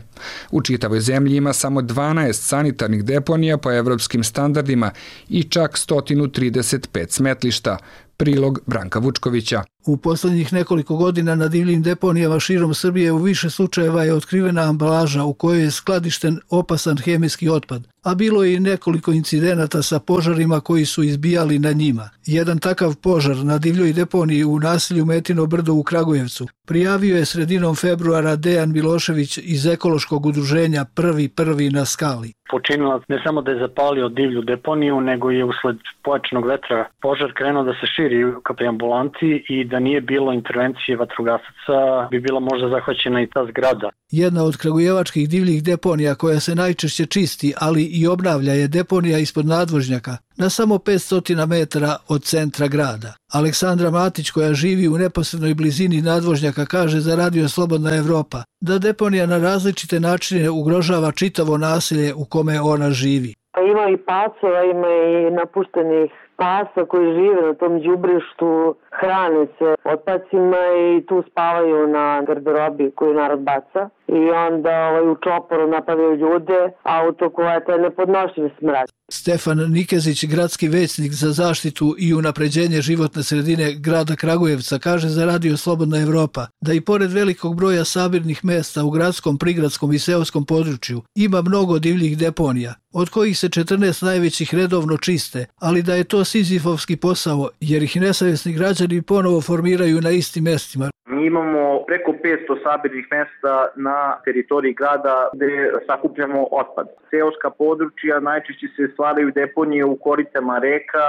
U 0.51 0.61
čitavoj 0.61 0.99
zemlji 0.99 1.35
ima 1.35 1.53
samo 1.53 1.81
12 1.81 2.33
sanitarnih 2.33 3.03
deponija 3.03 3.57
po 3.57 3.71
evropskim 3.71 4.23
standardima 4.23 4.91
i 5.29 5.43
čak 5.43 5.71
135 5.71 7.09
smetlišta, 7.09 7.77
prilog 8.17 8.60
Branka 8.65 8.99
Vučkovića. 8.99 9.63
U 9.86 9.97
poslednjih 9.97 10.54
nekoliko 10.54 10.95
godina 10.95 11.36
na 11.36 11.47
divljim 11.47 11.82
deponijama 11.82 12.39
širom 12.39 12.73
Srbije 12.73 13.12
u 13.12 13.17
više 13.17 13.49
slučajeva 13.49 14.04
je 14.04 14.13
otkrivena 14.13 14.62
ambalaža 14.62 15.23
u 15.23 15.34
kojoj 15.34 15.63
je 15.63 15.71
skladišten 15.71 16.39
opasan 16.49 16.97
hemijski 16.97 17.49
otpad, 17.49 17.88
a 18.04 18.15
bilo 18.15 18.43
je 18.43 18.54
i 18.54 18.60
nekoliko 18.60 19.12
incidenata 19.12 19.84
sa 19.84 19.99
požarima 19.99 20.60
koji 20.60 20.86
su 20.86 21.04
izbijali 21.04 21.60
na 21.60 21.71
njima. 21.71 22.10
Jedan 22.26 22.60
takav 22.60 22.95
požar 22.95 23.38
na 23.38 23.58
divljoj 23.58 23.93
deponiji 23.93 24.43
u 24.43 24.60
nasilju 24.60 25.06
Metino 25.06 25.45
Brdo 25.45 25.73
u 25.73 25.84
Kragujevcu 25.84 26.47
prijavio 26.67 27.17
je 27.17 27.26
sredinom 27.26 27.76
februara 27.76 28.36
Dejan 28.36 28.71
Milošević 28.71 29.38
iz 29.38 29.65
ekološkog 29.65 30.26
udruženja 30.26 30.86
Prvi 30.86 31.28
prvi 31.30 31.69
na 31.69 31.86
skali. 31.86 32.34
Počinilac 32.53 33.03
ne 33.07 33.21
samo 33.25 33.41
da 33.41 33.51
je 33.51 33.59
zapalio 33.59 34.09
divlju 34.09 34.41
deponiju, 34.41 35.01
nego 35.01 35.31
je 35.31 35.45
usled 35.45 35.77
pojačanog 36.03 36.45
vetra 36.47 36.85
požar 37.01 37.33
krenuo 37.37 37.63
da 37.63 37.73
se 37.73 37.85
širi 37.95 38.33
ka 38.43 38.53
ambulanti 38.67 39.45
i 39.49 39.63
da 39.63 39.79
nije 39.79 40.01
bilo 40.01 40.33
intervencije 40.33 40.97
vatrogasaca 40.97 41.77
bi 42.11 42.19
bila 42.19 42.39
možda 42.39 42.69
zahvaćena 42.69 43.21
i 43.21 43.27
ta 43.33 43.45
zgrada. 43.49 43.89
Jedna 44.11 44.43
od 44.43 44.57
kragujevačkih 44.57 45.29
divljih 45.29 45.63
deponija 45.63 46.15
koja 46.15 46.39
se 46.39 46.55
najčešće 46.55 47.05
čisti, 47.05 47.53
ali 47.57 47.83
i 47.83 48.07
obnavlja 48.07 48.53
je 48.53 48.67
deponija 48.67 49.17
ispod 49.17 49.45
nadvožnjaka, 49.45 50.17
na 50.38 50.50
samo 50.50 50.76
500 50.76 51.46
metara 51.46 51.98
od 52.10 52.24
centra 52.24 52.67
grada. 52.67 53.12
Aleksandra 53.34 53.89
Matić 53.91 54.32
koja 54.32 54.54
živi 54.54 54.88
u 54.88 54.98
neposrednoj 54.98 55.54
blizini 55.54 56.02
nadvožnjaka 56.02 56.65
kaže 56.65 57.00
za 57.00 57.15
Radio 57.15 57.50
Slobodna 57.50 57.96
Evropa 57.96 58.43
da 58.62 58.80
deponija 58.80 59.26
na 59.26 59.38
različite 59.38 60.00
načine 60.00 60.50
ugrožava 60.50 61.12
čitavo 61.12 61.58
nasilje 61.58 62.13
u 62.13 62.26
kome 62.26 62.62
ona 62.62 62.89
živi. 62.89 63.34
Pa 63.52 63.62
ima 63.62 63.89
i 63.89 63.98
pacova, 63.98 64.63
ima 64.63 64.88
i 64.88 65.32
napuštenih 65.32 66.12
pasa 66.36 66.86
koji 66.88 67.13
žive 67.13 67.41
na 67.41 67.54
tom 67.54 67.82
đubrištu, 67.82 68.76
hrane 69.00 69.48
se 69.58 69.76
otpacima 69.93 70.63
i 70.88 71.06
tu 71.06 71.24
spavaju 71.32 71.88
na 71.88 72.22
garderobi 72.28 72.91
koju 72.96 73.13
narod 73.13 73.39
baca. 73.39 73.89
I 74.07 74.29
onda 74.29 74.69
ovaj, 74.89 75.11
u 75.11 75.15
čoporu 75.23 75.67
napadaju 75.67 76.15
ljude, 76.15 76.71
auto 76.83 77.29
koja 77.29 77.53
je 77.53 77.81
nepodnošljiv 77.81 78.49
smrad. 78.59 78.87
Stefan 79.11 79.57
Nikezić, 79.71 80.25
gradski 80.25 80.67
većnik 80.67 81.11
za 81.11 81.31
zaštitu 81.31 81.95
i 81.99 82.13
unapređenje 82.13 82.81
životne 82.81 83.23
sredine 83.23 83.73
grada 83.73 84.15
Kragujevca, 84.15 84.79
kaže 84.79 85.07
za 85.07 85.25
Radio 85.25 85.57
Slobodna 85.57 86.01
Evropa 86.01 86.47
da 86.61 86.73
i 86.73 86.81
pored 86.81 87.11
velikog 87.11 87.55
broja 87.55 87.85
sabirnih 87.85 88.45
mesta 88.45 88.83
u 88.83 88.89
gradskom, 88.89 89.37
prigradskom 89.37 89.93
i 89.93 89.99
seoskom 89.99 90.45
području 90.45 91.01
ima 91.15 91.41
mnogo 91.41 91.79
divljih 91.79 92.17
deponija, 92.17 92.73
od 92.93 93.09
kojih 93.09 93.37
se 93.39 93.49
14 93.49 94.05
najvećih 94.05 94.55
redovno 94.55 94.97
čiste, 94.97 95.45
ali 95.59 95.81
da 95.81 95.95
je 95.95 96.03
to 96.03 96.23
sizifovski 96.23 96.95
posao, 96.95 97.49
jer 97.59 97.83
ih 97.83 98.01
nesavjesni 98.01 98.53
građani 98.53 99.01
ponovo 99.01 99.41
formiraju 99.41 100.01
na 100.01 100.09
istim 100.09 100.43
mestima. 100.43 100.92
Mi 101.05 101.25
imamo 101.25 101.83
preko 101.87 102.11
500 102.11 102.63
sabirnih 102.63 103.07
mesta 103.11 103.67
na 103.75 104.17
teritoriji 104.25 104.73
grada 104.73 105.29
gde 105.33 105.71
sakupljamo 105.87 106.47
otpad. 106.51 106.87
Seoska 107.09 107.49
područja 107.49 108.19
najčešće 108.19 108.67
se 108.75 108.87
stvaraju 108.93 109.31
deponije 109.31 109.85
u 109.85 109.95
koritama 109.95 110.59
reka, 110.59 111.05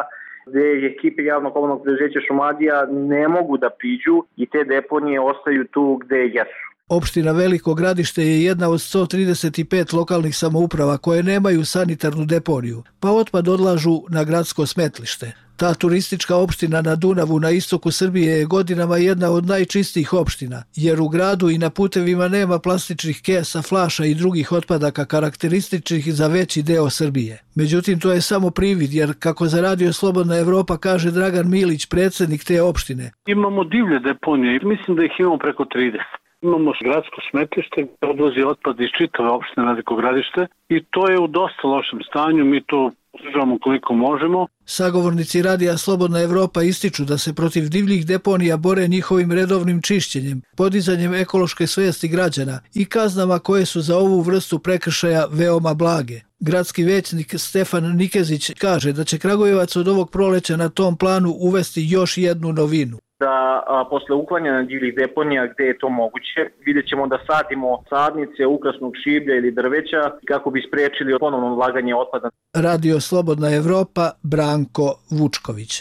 gde 0.47 0.87
ekipe 0.87 1.25
javnog 1.25 1.53
komunalnog 1.53 1.85
preduzeća 1.85 2.21
Šumadija 2.27 2.87
ne 2.91 3.29
mogu 3.29 3.57
da 3.57 3.71
priđu 3.71 4.25
i 4.37 4.47
te 4.47 4.65
deponije 4.65 5.21
ostaju 5.21 5.65
tu 5.65 5.97
gde 5.97 6.27
jesu. 6.27 6.74
Opština 6.89 7.33
Veliko 7.33 7.75
gradište 7.75 8.23
je 8.23 8.45
jedna 8.45 8.69
od 8.69 8.81
135 8.81 9.95
lokalnih 9.95 10.37
samouprava 10.37 10.99
koje 10.99 11.23
nemaju 11.23 11.65
sanitarnu 11.65 12.25
deponiju, 12.25 12.83
pa 13.01 13.11
otpad 13.11 13.49
odlažu 13.49 14.03
na 14.09 14.25
gradsko 14.25 14.67
smetlište. 14.67 15.33
Ta 15.57 15.75
turistička 15.75 16.37
opština 16.37 16.83
na 16.83 16.97
Dunavu 16.97 17.41
na 17.41 17.51
istoku 17.51 17.91
Srbije 17.91 18.39
je 18.39 18.45
godinama 18.45 18.97
jedna 18.97 19.31
od 19.31 19.47
najčistijih 19.47 20.13
opština, 20.13 20.63
jer 20.77 21.01
u 21.01 21.09
gradu 21.09 21.51
i 21.51 21.59
na 21.59 21.71
putevima 21.71 22.29
nema 22.29 22.59
plastičnih 22.59 23.23
kesa, 23.23 23.63
flaša 23.63 24.05
i 24.05 24.15
drugih 24.15 24.53
otpadaka 24.53 25.05
karakterističnih 25.05 26.15
za 26.15 26.27
veći 26.27 26.63
deo 26.63 26.91
Srbije. 26.91 27.43
Međutim, 27.55 28.01
to 28.01 28.13
je 28.13 28.21
samo 28.21 28.51
privid, 28.51 28.93
jer 28.93 29.15
kako 29.19 29.47
za 29.47 29.61
Radio 29.61 29.93
Slobodna 29.93 30.39
Evropa 30.39 30.77
kaže 30.77 31.11
Dragan 31.11 31.51
Milić, 31.51 31.87
predsednik 31.87 32.45
te 32.45 32.63
opštine. 32.63 33.11
Imamo 33.27 33.65
divlje 33.65 33.99
deponije, 33.99 34.61
mislim 34.63 34.97
da 34.97 35.05
ih 35.05 35.13
imamo 35.19 35.39
preko 35.39 35.65
30. 35.65 36.24
Imamo 36.45 36.73
gradsko 36.85 37.19
smetlište 37.31 37.79
gde 37.83 38.07
odvozi 38.13 38.41
otpad 38.53 38.81
iz 38.81 38.91
čitave 38.99 39.29
opštine 39.29 39.67
Veliko 39.67 39.95
gradište 39.97 40.47
i 40.69 40.77
to 40.91 41.11
je 41.11 41.19
u 41.19 41.27
dosta 41.27 41.69
lošem 41.69 42.01
stanju, 42.09 42.45
mi 42.45 42.61
to 42.71 42.91
održavamo 43.13 43.59
koliko 43.63 43.95
možemo. 43.95 44.47
Sagovornici 44.65 45.43
Radija 45.43 45.77
Slobodna 45.77 46.21
Evropa 46.23 46.63
ističu 46.63 47.05
da 47.05 47.19
se 47.19 47.35
protiv 47.35 47.69
divljih 47.69 48.07
deponija 48.07 48.57
bore 48.57 48.89
njihovim 48.89 49.33
redovnim 49.33 49.83
čišćenjem, 49.83 50.43
podizanjem 50.57 51.15
ekološke 51.15 51.67
svesti 51.67 52.09
građana 52.09 52.61
i 52.75 52.85
kaznama 52.85 53.39
koje 53.39 53.67
su 53.67 53.81
za 53.81 53.97
ovu 53.99 54.21
vrstu 54.21 54.59
prekršaja 54.59 55.27
veoma 55.31 55.75
blage. 55.75 56.21
Gradski 56.41 56.85
većnik 56.85 57.35
Stefan 57.37 57.97
Nikezić 57.97 58.51
kaže 58.59 58.93
da 58.93 59.05
će 59.05 59.19
Kragujevac 59.19 59.77
od 59.77 59.89
ovog 59.89 60.11
proleća 60.11 60.57
na 60.57 60.69
tom 60.69 60.97
planu 60.97 61.35
uvesti 61.39 61.87
još 61.89 62.19
jednu 62.19 62.53
novinu 62.53 62.99
da 63.25 63.37
a, 63.67 63.85
posle 63.91 64.15
uklanjanja 64.23 64.63
divljih 64.63 64.95
deponija 65.01 65.47
gde 65.53 65.65
je 65.65 65.79
to 65.79 65.89
moguće, 65.89 66.41
vidjet 66.67 66.87
ćemo 66.91 67.07
da 67.13 67.19
sadimo 67.29 67.69
sadnice 67.91 68.47
ukrasnog 68.47 68.93
šiblja 69.03 69.35
ili 69.37 69.51
drveća 69.61 70.01
kako 70.31 70.51
bi 70.51 70.65
sprečili 70.69 71.19
ponovno 71.21 71.55
vlaganje 71.55 71.95
otpada. 71.95 72.29
Radio 72.55 73.01
Slobodna 73.01 73.49
Evropa, 73.61 74.11
Branko 74.23 74.89
Vučković. 75.11 75.73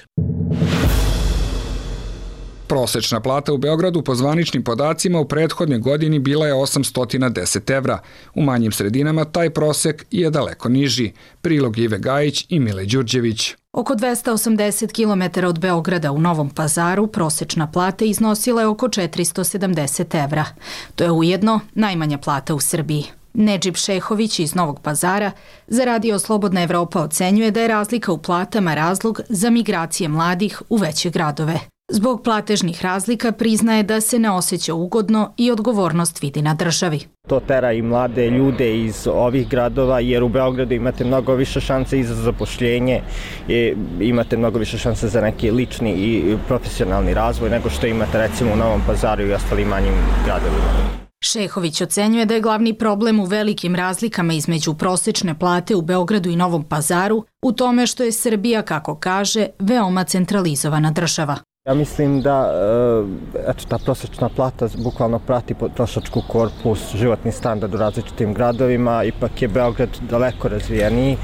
Prosečna 2.68 3.20
plata 3.20 3.54
u 3.54 3.58
Beogradu 3.58 4.02
po 4.02 4.16
zvaničnim 4.16 4.64
podacima 4.64 5.20
u 5.20 5.28
prethodnoj 5.28 5.80
godini 5.80 6.20
bila 6.20 6.48
je 6.48 6.54
810 6.54 7.78
evra. 7.78 8.00
U 8.36 8.42
manjim 8.42 8.72
sredinama 8.72 9.26
taj 9.26 9.50
prosek 9.50 10.06
je 10.12 10.30
daleko 10.30 10.70
niži. 10.70 11.12
Prilog 11.42 11.78
Ive 11.78 11.98
Gajić 12.00 12.46
i 12.50 12.60
Mile 12.60 12.86
Đurđević. 12.86 13.63
Oko 13.74 13.94
280 13.96 14.92
km 14.92 15.46
od 15.46 15.60
Beograda 15.60 16.12
u 16.12 16.20
Novom 16.20 16.50
pazaru 16.50 17.08
prosečna 17.08 17.72
plata 17.72 18.06
iznosila 18.06 18.62
je 18.62 18.68
oko 18.68 18.88
470 18.88 20.24
evra. 20.24 20.46
To 20.96 21.04
je 21.04 21.12
ujedno 21.12 21.60
najmanja 21.74 22.18
plata 22.18 22.56
u 22.56 22.60
Srbiji. 22.60 23.06
Nedžib 23.34 23.76
Šehović 23.76 24.40
iz 24.40 24.56
Novog 24.56 24.80
pazara 24.80 25.32
za 25.68 25.86
Radio 25.86 26.20
Slobodna 26.20 26.64
Evropa 26.64 27.02
ocenjuje 27.02 27.52
da 27.52 27.62
je 27.62 27.68
razlika 27.68 28.12
u 28.12 28.18
platama 28.18 28.76
razlog 28.76 29.22
za 29.30 29.50
migracije 29.50 30.10
mladih 30.10 30.62
u 30.70 30.78
veće 30.78 31.10
gradove. 31.10 31.73
Zbog 31.92 32.24
platežnih 32.24 32.82
razlika 32.82 33.32
priznaje 33.32 33.84
da 33.84 34.02
se 34.02 34.20
ne 34.20 34.32
osjeća 34.32 34.74
ugodno 34.74 35.34
i 35.38 35.52
odgovornost 35.52 36.22
vidi 36.22 36.42
na 36.42 36.54
državi. 36.54 37.00
To 37.28 37.40
tera 37.40 37.72
i 37.72 37.82
mlade 37.82 38.30
ljude 38.30 38.80
iz 38.80 39.08
ovih 39.08 39.50
gradova 39.50 40.00
jer 40.00 40.24
u 40.24 40.30
Beogradu 40.30 40.74
imate 40.74 41.06
mnogo 41.06 41.36
više 41.36 41.60
šanse 41.60 42.00
i 42.00 42.04
za 42.04 42.16
zapošljenje, 42.16 43.02
i 43.48 43.74
imate 44.00 44.38
mnogo 44.38 44.60
više 44.60 44.78
šanse 44.78 45.08
za 45.08 45.22
neki 45.22 45.52
lični 45.52 45.92
i 45.92 46.38
profesionalni 46.48 47.14
razvoj 47.14 47.50
nego 47.50 47.70
što 47.70 47.88
imate 47.88 48.18
recimo 48.18 48.54
u 48.54 48.58
Novom 48.58 48.82
pazaru 48.88 49.28
i 49.28 49.34
ostalim 49.34 49.68
manjim 49.68 49.94
gradovima. 50.26 51.04
Šehović 51.24 51.82
ocenjuje 51.82 52.26
da 52.26 52.34
je 52.34 52.42
glavni 52.42 52.74
problem 52.74 53.20
u 53.20 53.26
velikim 53.26 53.76
razlikama 53.76 54.34
između 54.34 54.74
prosečne 54.74 55.40
plate 55.40 55.76
u 55.76 55.82
Beogradu 55.82 56.30
i 56.30 56.36
Novom 56.36 56.64
pazaru 56.64 57.26
u 57.42 57.52
tome 57.52 57.88
što 57.88 58.04
je 58.04 58.12
Srbija, 58.12 58.62
kako 58.62 58.96
kaže, 58.96 59.48
veoma 59.60 60.04
centralizovana 60.04 60.92
država. 60.92 61.38
Ja 61.68 61.74
mislim 61.74 62.22
da 62.22 62.52
e, 62.54 63.50
eto, 63.50 63.64
ta 63.68 63.78
prosječna 63.78 64.30
plata 64.30 64.68
bukvalno 64.78 65.20
prati 65.20 65.54
potrošačku 65.54 66.22
korpus, 66.28 66.96
životni 66.96 67.32
standard 67.32 67.74
u 67.74 67.78
različitim 67.78 68.34
gradovima, 68.34 69.04
ipak 69.04 69.42
je 69.42 69.48
Beograd 69.48 69.90
daleko 70.10 70.48
razvijeniji. 70.48 71.18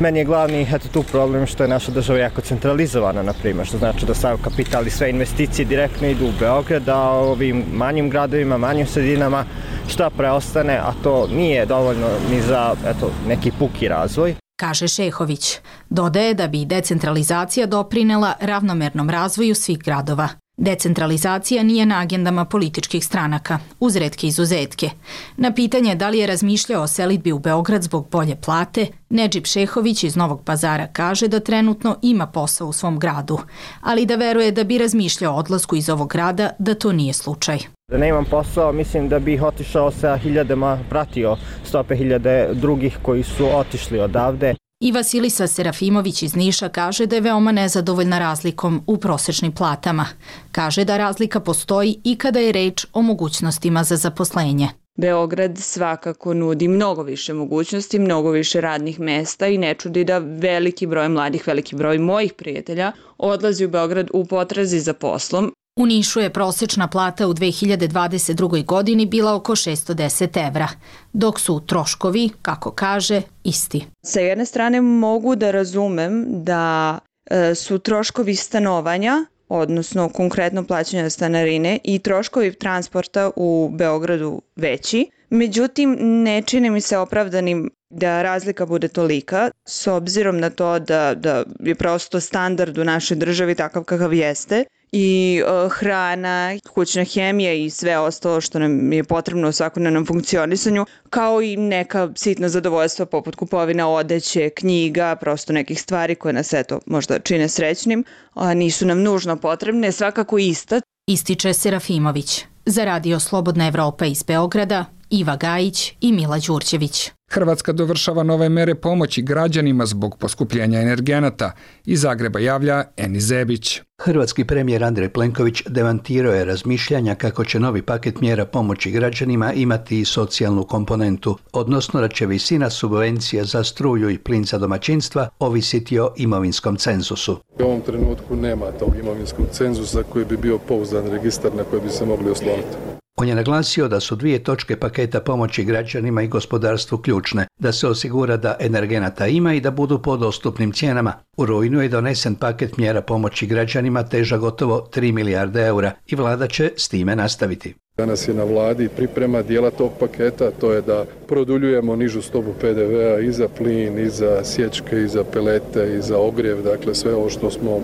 Meni 0.00 0.18
je 0.18 0.24
glavni 0.24 0.66
eto, 0.74 0.88
tu 0.92 1.02
problem 1.02 1.46
što 1.46 1.64
je 1.64 1.68
naša 1.68 1.92
država 1.92 2.18
jako 2.18 2.40
centralizovana, 2.40 3.22
na 3.22 3.32
primjer, 3.32 3.66
što 3.66 3.78
znači 3.78 4.06
da 4.06 4.14
sav 4.14 4.38
kapital 4.44 4.86
i 4.86 4.90
sve 4.90 5.10
investicije 5.10 5.64
direktno 5.64 6.08
idu 6.08 6.26
u 6.26 6.38
Beograd, 6.40 6.88
a 6.88 7.00
ovim 7.10 7.64
manjim 7.72 8.10
gradovima, 8.10 8.58
manjim 8.58 8.86
sredinama 8.86 9.44
šta 9.88 10.10
preostane, 10.10 10.76
a 10.76 10.92
to 11.02 11.26
nije 11.26 11.66
dovoljno 11.66 12.08
ni 12.30 12.40
za 12.40 12.74
eto, 12.86 13.10
neki 13.28 13.52
puki 13.58 13.88
razvoj 13.88 14.43
kaže 14.56 14.88
Šehović. 14.88 15.58
Dodaje 15.90 16.34
da 16.34 16.48
bi 16.48 16.64
decentralizacija 16.64 17.66
doprinela 17.66 18.34
ravnomernom 18.40 19.10
razvoju 19.10 19.54
svih 19.54 19.78
gradova. 19.78 20.28
Decentralizacija 20.56 21.62
nije 21.62 21.86
na 21.86 22.00
agendama 22.00 22.44
političkih 22.44 23.04
stranaka, 23.04 23.58
uz 23.80 23.96
redke 23.96 24.26
izuzetke. 24.26 24.90
Na 25.36 25.52
pitanje 25.52 25.94
da 25.94 26.08
li 26.08 26.18
je 26.18 26.26
razmišljao 26.26 26.82
o 26.82 26.86
selitbi 26.86 27.32
u 27.32 27.38
Beograd 27.38 27.82
zbog 27.82 28.08
bolje 28.10 28.36
plate, 28.36 28.86
Nedžip 29.08 29.46
Šehović 29.46 30.04
iz 30.04 30.16
Novog 30.16 30.44
pazara 30.44 30.86
kaže 30.92 31.28
da 31.28 31.40
trenutno 31.40 31.96
ima 32.02 32.26
posao 32.26 32.68
u 32.68 32.72
svom 32.72 32.98
gradu, 32.98 33.38
ali 33.80 34.06
da 34.06 34.16
veruje 34.16 34.52
da 34.52 34.64
bi 34.64 34.78
razmišljao 34.78 35.34
o 35.34 35.38
odlasku 35.38 35.76
iz 35.76 35.88
ovog 35.88 36.08
grada 36.08 36.50
da 36.58 36.74
to 36.74 36.92
nije 36.92 37.12
slučaj. 37.12 37.73
Da 37.90 37.98
nemam 37.98 38.24
posao, 38.24 38.72
mislim 38.72 39.08
da 39.08 39.18
bih 39.18 39.42
otišao 39.42 39.90
sa 39.90 40.16
hiljadama, 40.16 40.78
pratio 40.90 41.36
stope 41.64 41.96
hiljade 41.96 42.48
drugih 42.52 42.98
koji 43.02 43.22
su 43.22 43.46
otišli 43.56 44.00
odavde. 44.00 44.54
I 44.80 44.92
Vasilisa 44.92 45.46
Serafimović 45.46 46.22
iz 46.22 46.36
Niša 46.36 46.68
kaže 46.68 47.06
da 47.06 47.16
je 47.16 47.20
veoma 47.20 47.52
nezadovoljna 47.52 48.18
razlikom 48.18 48.82
u 48.86 48.96
prosečnim 48.96 49.52
platama. 49.52 50.06
Kaže 50.52 50.84
da 50.84 50.96
razlika 50.96 51.40
postoji 51.40 52.00
i 52.04 52.16
kada 52.18 52.40
je 52.40 52.52
reč 52.52 52.86
o 52.92 53.02
mogućnostima 53.02 53.84
za 53.84 53.96
zaposlenje. 53.96 54.68
Beograd 54.98 55.58
svakako 55.58 56.34
nudi 56.34 56.68
mnogo 56.68 57.02
više 57.02 57.34
mogućnosti, 57.34 57.98
mnogo 57.98 58.30
više 58.30 58.60
radnih 58.60 59.00
mesta 59.00 59.46
i 59.46 59.58
ne 59.58 59.74
čudi 59.74 60.04
da 60.04 60.18
veliki 60.18 60.86
broj 60.86 61.08
mladih, 61.08 61.46
veliki 61.46 61.76
broj 61.76 61.98
mojih 61.98 62.32
prijatelja 62.32 62.92
odlazi 63.18 63.64
u 63.64 63.68
Beograd 63.68 64.10
u 64.12 64.24
potrazi 64.24 64.80
za 64.80 64.94
poslom, 64.94 65.52
U 65.76 65.86
Nišu 65.86 66.20
je 66.20 66.30
prosečna 66.30 66.88
plata 66.88 67.28
u 67.28 67.34
2022. 67.34 68.64
godini 68.64 69.06
bila 69.06 69.34
oko 69.34 69.52
610 69.52 70.48
evra, 70.48 70.68
dok 71.12 71.40
su 71.40 71.60
troškovi, 71.66 72.30
kako 72.42 72.70
kaže, 72.70 73.22
isti. 73.44 73.86
Sa 74.02 74.20
jedne 74.20 74.46
strane 74.46 74.80
mogu 74.80 75.36
da 75.36 75.50
razumem 75.50 76.24
da 76.28 76.98
e, 77.30 77.54
su 77.54 77.78
troškovi 77.78 78.34
stanovanja 78.34 79.26
odnosno 79.48 80.08
konkretno 80.08 80.64
plaćanja 80.64 81.10
stanarine 81.10 81.78
i 81.84 81.98
troškovi 81.98 82.54
transporta 82.54 83.30
u 83.36 83.70
Beogradu 83.72 84.42
veći. 84.56 85.10
Međutim, 85.30 85.96
ne 86.00 86.42
čini 86.42 86.70
mi 86.70 86.80
se 86.80 86.98
opravdanim 86.98 87.70
da 87.90 88.22
razlika 88.22 88.66
bude 88.66 88.88
tolika, 88.88 89.50
s 89.64 89.86
obzirom 89.86 90.38
na 90.38 90.50
to 90.50 90.78
da, 90.78 91.14
da 91.14 91.44
je 91.60 91.74
prosto 91.74 92.20
standard 92.20 92.78
u 92.78 92.84
našoj 92.84 93.16
državi 93.16 93.54
takav 93.54 93.84
kakav 93.84 94.14
jeste 94.14 94.64
i 94.96 95.42
uh, 95.42 95.72
hrana, 95.72 96.58
kućna 96.74 97.04
hemija 97.04 97.52
i 97.52 97.70
sve 97.70 97.98
ostalo 97.98 98.40
što 98.40 98.58
nam 98.58 98.92
je 98.92 99.04
potrebno 99.04 99.48
u 99.48 99.52
svakodnevnom 99.52 100.06
funkcionisanju, 100.06 100.86
kao 101.10 101.42
i 101.42 101.56
neka 101.56 102.08
sitna 102.16 102.48
zadovoljstva 102.48 103.06
poput 103.06 103.34
kupovina 103.36 103.88
odeće, 103.88 104.50
knjiga, 104.50 105.16
prosto 105.16 105.52
nekih 105.52 105.80
stvari 105.80 106.14
koje 106.14 106.32
nas 106.32 106.52
eto 106.52 106.80
možda 106.86 107.18
čine 107.18 107.48
srećnim, 107.48 108.04
a 108.34 108.54
nisu 108.54 108.86
nam 108.86 109.02
nužno 109.02 109.36
potrebne, 109.36 109.92
svakako 109.92 110.38
ista. 110.38 110.80
Ističe 111.06 111.52
Serafimović. 111.52 112.44
Za 112.66 112.84
radio 112.84 113.20
Slobodna 113.20 113.66
Evropa 113.66 114.06
iz 114.06 114.22
Beograda, 114.22 114.84
Iva 115.14 115.36
Gajić 115.36 115.92
i 116.00 116.12
Mila 116.12 116.38
Đurćević. 116.38 117.10
Hrvatska 117.30 117.72
dovršava 117.72 118.22
nove 118.22 118.48
mere 118.48 118.74
pomoći 118.74 119.22
građanima 119.22 119.86
zbog 119.86 120.16
poskupljenja 120.18 120.80
energenata. 120.80 121.52
Iz 121.84 122.00
Zagreba 122.00 122.38
javlja 122.38 122.84
Eni 122.96 123.20
Zebić. 123.20 123.80
Hrvatski 124.02 124.44
premijer 124.44 124.84
Andrej 124.84 125.08
Plenković 125.08 125.62
demantirao 125.66 126.34
je 126.34 126.44
razmišljanja 126.44 127.14
kako 127.14 127.44
će 127.44 127.60
novi 127.60 127.82
paket 127.82 128.20
mjera 128.20 128.46
pomoći 128.46 128.90
građanima 128.90 129.52
imati 129.52 130.00
i 130.00 130.04
socijalnu 130.04 130.64
komponentu, 130.64 131.38
odnosno 131.52 132.00
da 132.00 132.08
će 132.08 132.26
visina 132.26 132.70
subvencija 132.70 133.44
za 133.44 133.64
struju 133.64 134.10
i 134.10 134.18
plin 134.18 134.44
za 134.44 134.58
domaćinstva 134.58 135.28
ovisiti 135.38 135.98
o 135.98 136.12
imovinskom 136.16 136.76
cenzusu. 136.76 137.36
U 137.60 137.62
ovom 137.62 137.80
trenutku 137.80 138.36
nema 138.36 138.66
tog 138.72 138.96
imovinskog 139.02 139.46
cenzusa 139.52 140.02
koji 140.02 140.24
bi 140.24 140.36
bio 140.36 140.58
pouzdan 140.58 141.06
registar 141.10 141.54
na 141.54 141.64
koji 141.64 141.82
bi 141.82 141.90
se 141.90 142.06
mogli 142.06 142.30
osloniti. 142.30 143.03
On 143.16 143.28
je 143.28 143.34
naglasio 143.34 143.88
da 143.88 144.00
su 144.00 144.16
dvije 144.16 144.44
točke 144.44 144.76
paketa 144.76 145.20
pomoći 145.20 145.64
građanima 145.64 146.22
i 146.22 146.28
gospodarstvu 146.28 146.98
ključne, 146.98 147.46
da 147.58 147.72
se 147.72 147.88
osigura 147.88 148.36
da 148.36 148.56
energenata 148.60 149.26
ima 149.26 149.54
i 149.54 149.60
da 149.60 149.70
budu 149.70 149.98
po 150.02 150.16
dostupnim 150.16 150.72
cijenama. 150.72 151.12
U 151.36 151.46
rujnu 151.46 151.80
je 151.82 151.88
donesen 151.88 152.34
paket 152.34 152.76
mjera 152.76 153.02
pomoći 153.02 153.46
građanima 153.46 154.02
teža 154.02 154.36
gotovo 154.36 154.88
3 154.94 155.12
milijarde 155.12 155.66
eura 155.66 155.92
i 156.06 156.16
vlada 156.16 156.46
će 156.46 156.72
s 156.76 156.88
time 156.88 157.16
nastaviti. 157.16 157.74
Danas 157.98 158.28
je 158.28 158.34
na 158.34 158.44
vladi 158.44 158.88
priprema 158.88 159.42
dijela 159.42 159.70
tog 159.70 159.92
paketa, 160.00 160.50
to 160.50 160.72
je 160.72 160.82
da 160.82 161.04
produljujemo 161.28 161.96
nižu 161.96 162.22
stopu 162.22 162.52
PDV-a 162.60 163.18
i 163.20 163.32
za 163.32 163.48
plin, 163.48 163.98
i 163.98 164.08
za 164.08 164.44
sječke, 164.44 165.02
i 165.02 165.08
za 165.08 165.24
pelete, 165.24 165.96
i 165.98 166.02
za 166.02 166.18
ogrjev, 166.18 166.62
dakle 166.62 166.94
sve 166.94 167.14
ovo 167.14 167.30
što 167.30 167.50
smo 167.50 167.80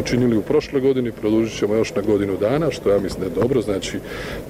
učinili 0.00 0.36
u 0.36 0.42
prošle 0.42 0.80
godini, 0.80 1.12
produžit 1.12 1.58
ćemo 1.58 1.74
još 1.74 1.94
na 1.94 2.02
godinu 2.02 2.36
dana, 2.36 2.70
što 2.70 2.90
ja 2.90 2.98
mislim 2.98 3.20
da 3.20 3.26
je 3.26 3.40
dobro, 3.42 3.60
znači 3.60 3.98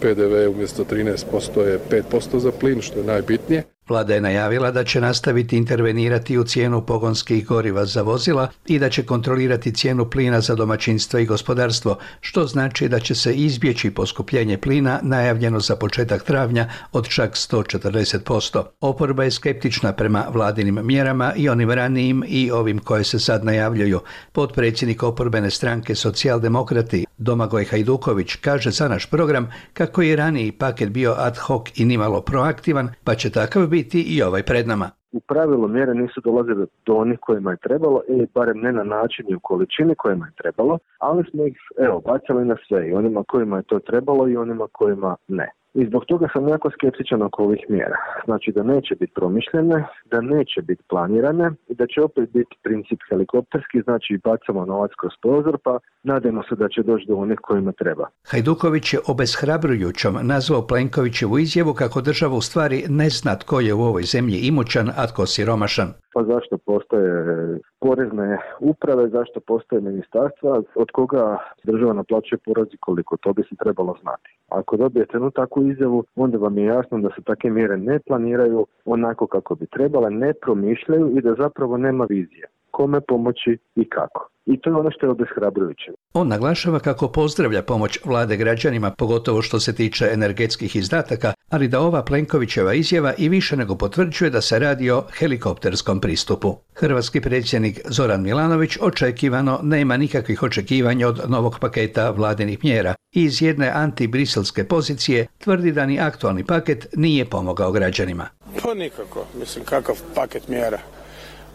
PDV 0.00 0.50
umjesto 0.50 0.84
13% 0.84 1.60
je 1.60 1.78
5% 1.90 2.38
za 2.38 2.52
plin, 2.52 2.80
što 2.80 2.98
je 2.98 3.04
najbitnije. 3.04 3.62
Vlada 3.92 4.14
je 4.14 4.20
najavila 4.20 4.70
da 4.70 4.84
će 4.84 5.00
nastaviti 5.00 5.56
intervenirati 5.56 6.38
u 6.38 6.44
cijenu 6.44 6.86
pogonskih 6.86 7.46
goriva 7.46 7.84
za 7.84 8.02
vozila 8.02 8.48
i 8.66 8.78
da 8.78 8.90
će 8.90 9.02
kontrolirati 9.02 9.74
cijenu 9.74 10.10
plina 10.10 10.40
za 10.40 10.54
domaćinstva 10.54 11.20
i 11.20 11.26
gospodarstvo, 11.26 11.98
što 12.20 12.46
znači 12.46 12.88
da 12.88 13.00
će 13.00 13.14
se 13.14 13.34
izbjeći 13.34 13.90
poskupljenje 13.90 14.58
plina 14.58 15.00
najavljeno 15.02 15.60
za 15.60 15.76
početak 15.76 16.22
travnja 16.22 16.68
od 16.92 17.08
čak 17.08 17.32
140%. 17.34 18.62
Oporba 18.80 19.24
je 19.24 19.30
skeptična 19.30 19.92
prema 19.92 20.26
vladinim 20.32 20.78
mjerama 20.82 21.32
i 21.36 21.48
onim 21.48 21.70
ranijim 21.70 22.24
i 22.28 22.50
ovim 22.50 22.78
koje 22.78 23.04
se 23.04 23.18
sad 23.18 23.44
najavljuju. 23.44 24.00
Potpredsjednik 24.32 25.02
oporbene 25.02 25.50
stranke 25.50 25.94
socijaldemokrati 25.94 27.04
Domagoj 27.18 27.64
Hajduković 27.64 28.34
kaže 28.34 28.70
za 28.70 28.88
naš 28.88 29.06
program 29.06 29.52
kako 29.72 30.02
je 30.02 30.16
raniji 30.16 30.52
paket 30.52 30.88
bio 30.88 31.14
ad 31.18 31.38
hoc 31.38 31.68
i 31.74 31.84
nimalo 31.84 32.20
proaktivan, 32.20 32.90
pa 33.04 33.14
će 33.14 33.30
takav 33.30 33.66
biti 33.66 33.81
i 33.94 34.22
ovaj 34.22 34.42
pred 34.42 34.68
nama. 34.68 34.90
U 35.12 35.20
pravilu 35.20 35.68
mjere 35.68 35.94
nisu 35.94 36.20
dolazile 36.20 36.66
do 36.86 36.94
onih 36.94 37.18
kojima 37.20 37.50
je 37.50 37.56
trebalo 37.56 38.02
ili 38.08 38.26
barem 38.34 38.58
ne 38.60 38.72
na 38.72 38.82
način 38.84 39.26
i 39.28 39.34
u 39.34 39.40
količini 39.40 39.94
kojima 39.94 40.26
je 40.26 40.32
trebalo, 40.42 40.78
ali 40.98 41.24
smo 41.30 41.46
ih 41.46 41.56
evo, 41.78 42.00
bacali 42.00 42.44
na 42.44 42.56
sve 42.68 42.88
i 42.88 42.92
onima 42.92 43.24
kojima 43.28 43.56
je 43.56 43.62
to 43.62 43.78
trebalo 43.78 44.28
i 44.28 44.36
onima 44.36 44.68
kojima 44.72 45.16
ne. 45.28 45.50
I 45.74 45.86
zbog 45.86 46.04
toga 46.04 46.28
sam 46.32 46.48
jako 46.48 46.70
skeptičan 46.70 47.22
oko 47.22 47.44
ovih 47.44 47.60
mjera. 47.68 47.96
Znači 48.24 48.52
da 48.52 48.62
neće 48.62 48.94
biti 48.94 49.12
promišljene, 49.14 49.84
da 50.04 50.20
neće 50.20 50.62
biti 50.62 50.82
planirane 50.88 51.50
i 51.68 51.74
da 51.74 51.86
će 51.86 52.02
opet 52.02 52.30
biti 52.32 52.56
princip 52.62 53.00
helikopterski, 53.10 53.80
znači 53.84 54.20
bacamo 54.24 54.64
novac 54.64 54.90
kroz 55.00 55.12
prozor 55.22 55.58
pa 55.64 55.78
nadamo 56.02 56.42
se 56.48 56.54
da 56.54 56.68
će 56.68 56.82
doći 56.82 57.04
do 57.08 57.16
onih 57.16 57.38
kojima 57.42 57.72
treba. 57.72 58.06
Hajduković 58.30 58.94
je 58.94 59.00
obeshrabrujućom 59.06 60.14
nazvao 60.22 60.66
Plenkovićevu 60.66 61.38
izjavu 61.38 61.74
kako 61.74 62.00
država 62.00 62.36
u 62.36 62.40
stvari 62.40 62.84
ne 62.88 63.08
zna 63.08 63.38
tko 63.38 63.60
je 63.60 63.74
u 63.74 63.82
ovoj 63.82 64.02
zemlji 64.02 64.38
imućan, 64.38 64.88
a 64.96 65.06
tko 65.06 65.26
siromašan. 65.26 65.92
Pa 66.14 66.24
zašto 66.24 66.58
postoje 66.58 67.58
porezne 67.80 68.38
uprave, 68.60 69.08
zašto 69.08 69.40
postoje 69.40 69.80
ministarstva, 69.80 70.62
od 70.74 70.90
koga 70.90 71.38
država 71.64 71.92
naplaćuje 71.92 72.38
porazi 72.44 72.76
koliko, 72.80 73.16
to 73.16 73.32
bi 73.32 73.42
se 73.42 73.56
trebalo 73.56 73.96
znati. 74.02 74.38
Ako 74.48 74.76
dobijete 74.76 75.16
jednu 75.16 75.30
takvu 75.30 75.70
izjavu, 75.70 76.04
onda 76.16 76.38
vam 76.38 76.58
je 76.58 76.64
jasno 76.64 76.98
da 76.98 77.08
se 77.16 77.22
takve 77.22 77.50
mjere 77.50 77.76
ne 77.76 77.98
planiraju 77.98 78.66
onako 78.84 79.26
kako 79.26 79.54
bi 79.54 79.66
trebale, 79.66 80.10
ne 80.10 80.32
promišljaju 80.32 81.18
i 81.18 81.20
da 81.20 81.34
zapravo 81.34 81.76
nema 81.76 82.06
vizije. 82.08 82.48
Kome 82.72 83.00
pomoći 83.00 83.58
i 83.74 83.88
kako. 83.88 84.28
I 84.46 84.60
to 84.60 84.70
je 84.70 84.76
ono 84.76 84.90
što 84.90 85.06
je 85.06 85.10
obeshrabrujuće. 85.10 85.90
On 86.14 86.28
naglašava 86.28 86.78
kako 86.78 87.08
pozdravlja 87.08 87.62
pomoć 87.62 87.98
vlade 88.04 88.36
građanima, 88.36 88.90
pogotovo 88.90 89.42
što 89.42 89.60
se 89.60 89.74
tiče 89.74 90.08
energetskih 90.12 90.76
izdataka, 90.76 91.32
ali 91.48 91.68
da 91.68 91.80
ova 91.80 92.02
Plenkovićeva 92.02 92.74
izjava 92.74 93.12
i 93.18 93.28
više 93.28 93.56
nego 93.56 93.74
potvrđuje 93.74 94.30
da 94.30 94.40
se 94.40 94.58
radi 94.58 94.90
o 94.90 95.04
helikopterskom 95.18 96.00
pristupu. 96.00 96.56
Hrvatski 96.74 97.20
predsjednik 97.20 97.80
Zoran 97.84 98.22
Milanović 98.22 98.78
očekivano 98.80 99.60
nema 99.62 99.96
nikakvih 99.96 100.42
očekivanja 100.42 101.08
od 101.08 101.20
novog 101.28 101.58
paketa 101.60 102.10
vladinih 102.10 102.64
mjera 102.64 102.94
i 103.12 103.22
iz 103.22 103.42
jedne 103.42 103.70
antibriselske 103.74 104.64
pozicije 104.64 105.26
tvrdi 105.38 105.72
da 105.72 105.86
ni 105.86 106.00
aktualni 106.00 106.44
paket 106.44 106.86
nije 106.96 107.24
pomogao 107.24 107.72
građanima. 107.72 108.26
Pa 108.62 108.74
nikako, 108.74 109.26
mislim 109.38 109.64
kakav 109.64 109.96
paket 110.14 110.48
mjera. 110.48 110.78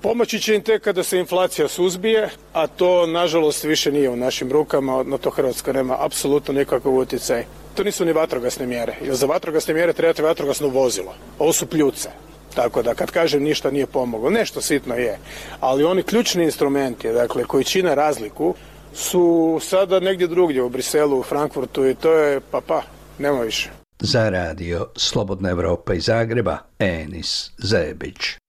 Pomoći 0.01 0.39
će 0.39 0.55
im 0.55 0.61
tek 0.61 0.83
kada 0.83 1.03
se 1.03 1.19
inflacija 1.19 1.67
suzbije, 1.67 2.29
a 2.53 2.67
to 2.67 3.05
nažalost 3.05 3.63
više 3.63 3.91
nije 3.91 4.09
u 4.09 4.15
našim 4.15 4.51
rukama, 4.51 5.03
na 5.03 5.17
to 5.17 5.29
Hrvatska 5.29 5.73
nema 5.73 5.97
apsolutno 5.99 6.53
nikakav 6.53 6.93
utjecaj. 6.93 7.45
To 7.75 7.83
nisu 7.83 8.05
ni 8.05 8.13
vatrogasne 8.13 8.65
mjere, 8.65 8.95
jer 9.05 9.15
za 9.15 9.25
vatrogasne 9.25 9.73
mjere 9.73 9.93
trebate 9.93 10.23
vatrogasno 10.23 10.67
vozilo. 10.67 11.15
Ovo 11.39 11.53
su 11.53 11.65
pljuce. 11.65 12.09
Tako 12.55 12.81
da 12.81 12.95
kad 12.95 13.11
kažem 13.11 13.43
ništa 13.43 13.71
nije 13.71 13.85
pomoglo, 13.85 14.29
nešto 14.29 14.61
sitno 14.61 14.95
je, 14.95 15.17
ali 15.59 15.83
oni 15.83 16.03
ključni 16.03 16.43
instrumenti, 16.43 17.13
dakle 17.13 17.43
koji 17.43 17.63
čine 17.63 17.95
razliku, 17.95 18.55
su 18.93 19.59
sada 19.61 19.99
negdje 19.99 20.27
drugdje 20.27 20.61
u 20.61 20.69
Briselu, 20.69 21.19
u 21.19 21.23
Frankfurtu 21.23 21.87
i 21.87 21.95
to 21.95 22.13
je 22.13 22.39
pa 22.51 22.61
pa, 22.61 22.81
nema 23.19 23.41
više. 23.41 23.69
Za 23.99 24.29
radio 24.29 24.87
Slobodna 24.95 25.49
Evropa 25.49 25.93
iz 25.93 26.05
Zagreba, 26.05 26.57
Enis 26.79 27.51
Zebić. 27.57 28.46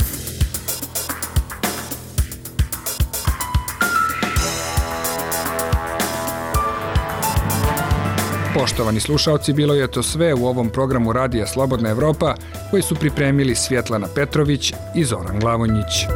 Poštovani 8.59 9.01
slušalci, 9.01 9.53
bilo 9.53 9.75
je 9.75 9.91
to 9.91 10.03
sve 10.03 10.35
u 10.35 10.47
ovom 10.47 10.71
programu 10.71 11.13
Radija 11.13 11.47
Slobodna 11.47 11.91
Evropa 11.91 12.35
koji 12.71 12.83
su 12.83 12.95
pripremili 12.95 13.55
Svjetlana 13.55 14.07
Petrović 14.15 14.73
i 14.95 15.05
Zoran 15.05 15.41
Glavonjić. 15.41 16.07